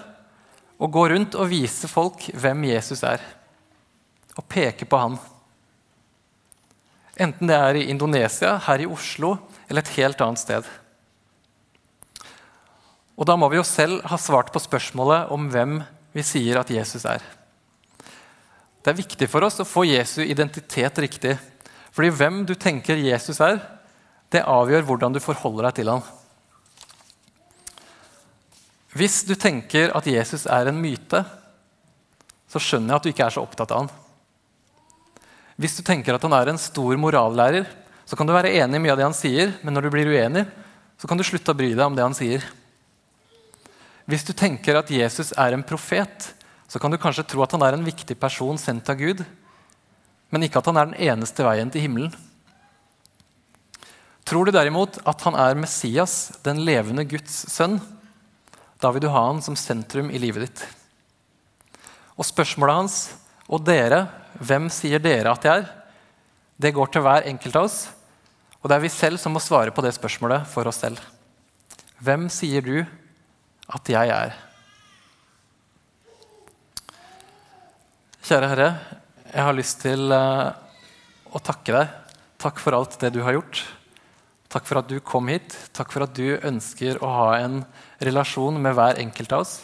og 0.76 0.92
gå 0.92 1.08
rundt 1.12 1.36
og 1.40 1.50
vise 1.52 1.90
folk 1.92 2.28
hvem 2.34 2.66
Jesus 2.70 3.04
er, 3.08 3.22
og 4.36 4.48
peke 4.52 4.88
på 4.88 5.00
han. 5.00 5.18
Enten 7.16 7.48
det 7.48 7.56
er 7.56 7.80
i 7.80 7.88
Indonesia, 7.92 8.58
her 8.66 8.84
i 8.84 8.90
Oslo 8.90 9.38
eller 9.70 9.82
et 9.82 9.94
helt 9.96 10.22
annet 10.22 10.42
sted. 10.42 10.68
Og 13.16 13.28
da 13.28 13.38
må 13.40 13.48
vi 13.52 13.60
jo 13.60 13.68
selv 13.68 14.04
ha 14.12 14.20
svart 14.20 14.52
på 14.52 14.60
spørsmålet 14.60 15.32
om 15.32 15.48
hvem 15.52 15.80
vi 16.16 16.24
sier 16.24 16.60
at 16.60 16.72
Jesus 16.72 17.08
er. 17.08 17.24
Det 18.84 18.92
er 18.92 19.00
viktig 19.00 19.30
for 19.32 19.48
oss 19.48 19.62
å 19.64 19.68
få 19.68 19.86
Jesu 19.88 20.20
identitet 20.22 21.00
riktig. 21.02 21.38
Fordi 21.96 22.12
hvem 22.12 22.44
du 22.46 22.54
tenker 22.60 23.00
Jesus 23.00 23.40
er, 23.42 23.62
det 24.30 24.44
avgjør 24.44 24.84
hvordan 24.86 25.16
du 25.16 25.22
forholder 25.24 25.70
deg 25.70 25.80
til 25.80 25.92
ham. 25.94 26.04
Hvis 28.96 29.24
du 29.28 29.34
tenker 29.40 29.92
at 29.96 30.08
Jesus 30.08 30.46
er 30.48 30.70
en 30.70 30.80
myte, 30.80 31.24
så 32.52 32.62
skjønner 32.62 32.94
jeg 32.94 33.00
at 33.00 33.08
du 33.08 33.12
ikke 33.12 33.26
er 33.28 33.36
så 33.36 33.44
opptatt 33.44 33.72
av 33.76 33.86
han. 33.86 33.94
Hvis 35.56 35.78
du 35.78 35.84
tenker 35.88 36.16
at 36.16 36.24
han 36.26 36.36
er 36.36 36.52
en 36.52 36.60
stor 36.60 36.98
morallærer, 37.00 37.68
så 38.06 38.18
kan 38.18 38.28
du 38.28 38.36
være 38.36 38.52
enig 38.60 38.78
i 38.78 38.84
mye 38.84 38.94
av 38.94 39.00
det 39.00 39.08
han 39.08 39.18
sier, 39.18 39.56
men 39.64 39.74
når 39.76 39.88
du 39.88 39.94
blir 39.94 40.12
uenig, 40.12 40.44
så 41.00 41.08
kan 41.10 41.18
du 41.18 41.24
slutte 41.26 41.54
å 41.54 41.58
bry 41.58 41.72
deg 41.74 41.86
om 41.86 41.96
det 41.96 42.04
han 42.06 42.16
sier. 42.18 42.44
Hvis 44.06 44.28
du 44.28 44.36
tenker 44.38 44.78
at 44.78 44.92
Jesus 44.94 45.32
er 45.40 45.56
en 45.56 45.66
profet, 45.66 46.30
så 46.70 46.82
kan 46.82 46.94
du 46.94 47.00
kanskje 47.02 47.26
tro 47.32 47.42
at 47.46 47.56
han 47.56 47.64
er 47.66 47.78
en 47.78 47.88
viktig 47.88 48.18
person 48.20 48.60
sendt 48.62 48.90
av 48.92 49.00
Gud, 49.00 49.24
men 50.30 50.46
ikke 50.46 50.60
at 50.60 50.70
han 50.70 50.78
er 50.78 50.92
den 50.92 51.02
eneste 51.08 51.46
veien 51.46 51.72
til 51.74 51.86
himmelen. 51.86 52.14
Tror 54.26 54.46
du 54.46 54.54
derimot 54.54 54.98
at 55.06 55.22
han 55.26 55.38
er 55.38 55.58
Messias, 55.58 56.36
den 56.46 56.64
levende 56.66 57.06
Guds 57.08 57.46
sønn, 57.54 57.78
da 58.82 58.92
vil 58.92 59.06
du 59.06 59.12
ha 59.14 59.28
han 59.30 59.42
som 59.46 59.58
sentrum 59.58 60.10
i 60.12 60.20
livet 60.22 60.48
ditt. 60.48 60.66
Og 62.18 62.28
spørsmålet 62.28 62.80
hans 62.82 62.98
og 63.46 63.62
dere, 63.66 64.06
hvem 64.42 64.70
sier 64.74 65.02
dere 65.02 65.34
at 65.34 65.46
jeg 65.46 65.64
er? 65.64 65.68
Det 66.58 66.74
går 66.74 66.90
til 66.92 67.04
hver 67.04 67.28
enkelt 67.30 67.58
av 67.60 67.68
oss, 67.68 67.80
og 68.62 68.70
det 68.72 68.78
er 68.78 68.86
vi 68.86 68.90
selv 68.90 69.20
som 69.22 69.36
må 69.36 69.42
svare 69.44 69.74
på 69.76 69.84
det 69.86 69.94
spørsmålet 69.98 70.48
for 70.50 70.68
oss 70.70 70.80
selv. 70.82 71.02
Hvem 72.02 72.28
sier 72.34 72.64
du 72.66 72.80
at 73.76 73.92
jeg 73.92 74.12
er? 74.12 74.36
Kjære 78.26 78.50
Herre, 78.50 78.70
jeg 79.30 79.46
har 79.46 79.54
lyst 79.54 79.84
til 79.84 80.10
eh, 80.16 80.48
å 81.30 81.42
takke 81.46 81.76
deg. 81.76 81.92
Takk 82.42 82.62
for 82.64 82.78
alt 82.78 82.96
det 83.04 83.12
du 83.14 83.20
har 83.26 83.36
gjort. 83.38 83.62
Takk 84.50 84.66
for 84.66 84.80
at 84.80 84.90
du 84.90 84.98
kom 85.04 85.30
hit. 85.30 85.54
Takk 85.76 85.92
for 85.94 86.08
at 86.08 86.16
du 86.18 86.40
ønsker 86.40 86.98
å 87.04 87.12
ha 87.12 87.28
en 87.44 87.60
relasjon 88.02 88.58
med 88.62 88.74
hver 88.78 89.02
enkelt 89.04 89.36
av 89.36 89.44
oss. 89.44 89.60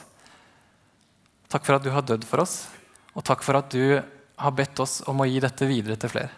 Takk 1.50 1.65
for 1.65 1.80
at 1.80 1.88
du 1.88 1.89
har 1.96 2.06
dødd 2.06 2.28
for 2.28 2.44
oss, 2.44 2.67
og 3.15 3.26
takk 3.28 3.43
for 3.43 3.60
at 3.60 3.71
du 3.74 4.00
har 4.41 4.56
bedt 4.58 4.80
oss 4.82 5.02
om 5.10 5.21
å 5.21 5.28
gi 5.30 5.41
dette 5.43 5.67
videre 5.69 5.97
til 6.00 6.12
flere. 6.13 6.32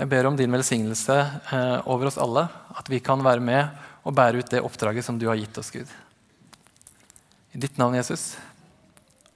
Jeg 0.00 0.08
ber 0.08 0.30
om 0.30 0.36
din 0.36 0.52
velsignelse 0.52 1.16
eh, 1.52 1.88
over 1.92 2.08
oss 2.08 2.18
alle, 2.20 2.46
at 2.72 2.88
vi 2.88 3.02
kan 3.04 3.20
være 3.24 3.44
med 3.44 3.82
og 4.08 4.16
bære 4.16 4.40
ut 4.40 4.54
det 4.54 4.62
oppdraget 4.64 5.04
som 5.04 5.18
du 5.20 5.28
har 5.28 5.36
gitt 5.36 5.60
oss, 5.60 5.72
Gud. 5.74 5.90
I 7.52 7.60
ditt 7.60 7.76
navn, 7.76 7.98
Jesus. 7.98 8.32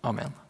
Amen. 0.01 0.44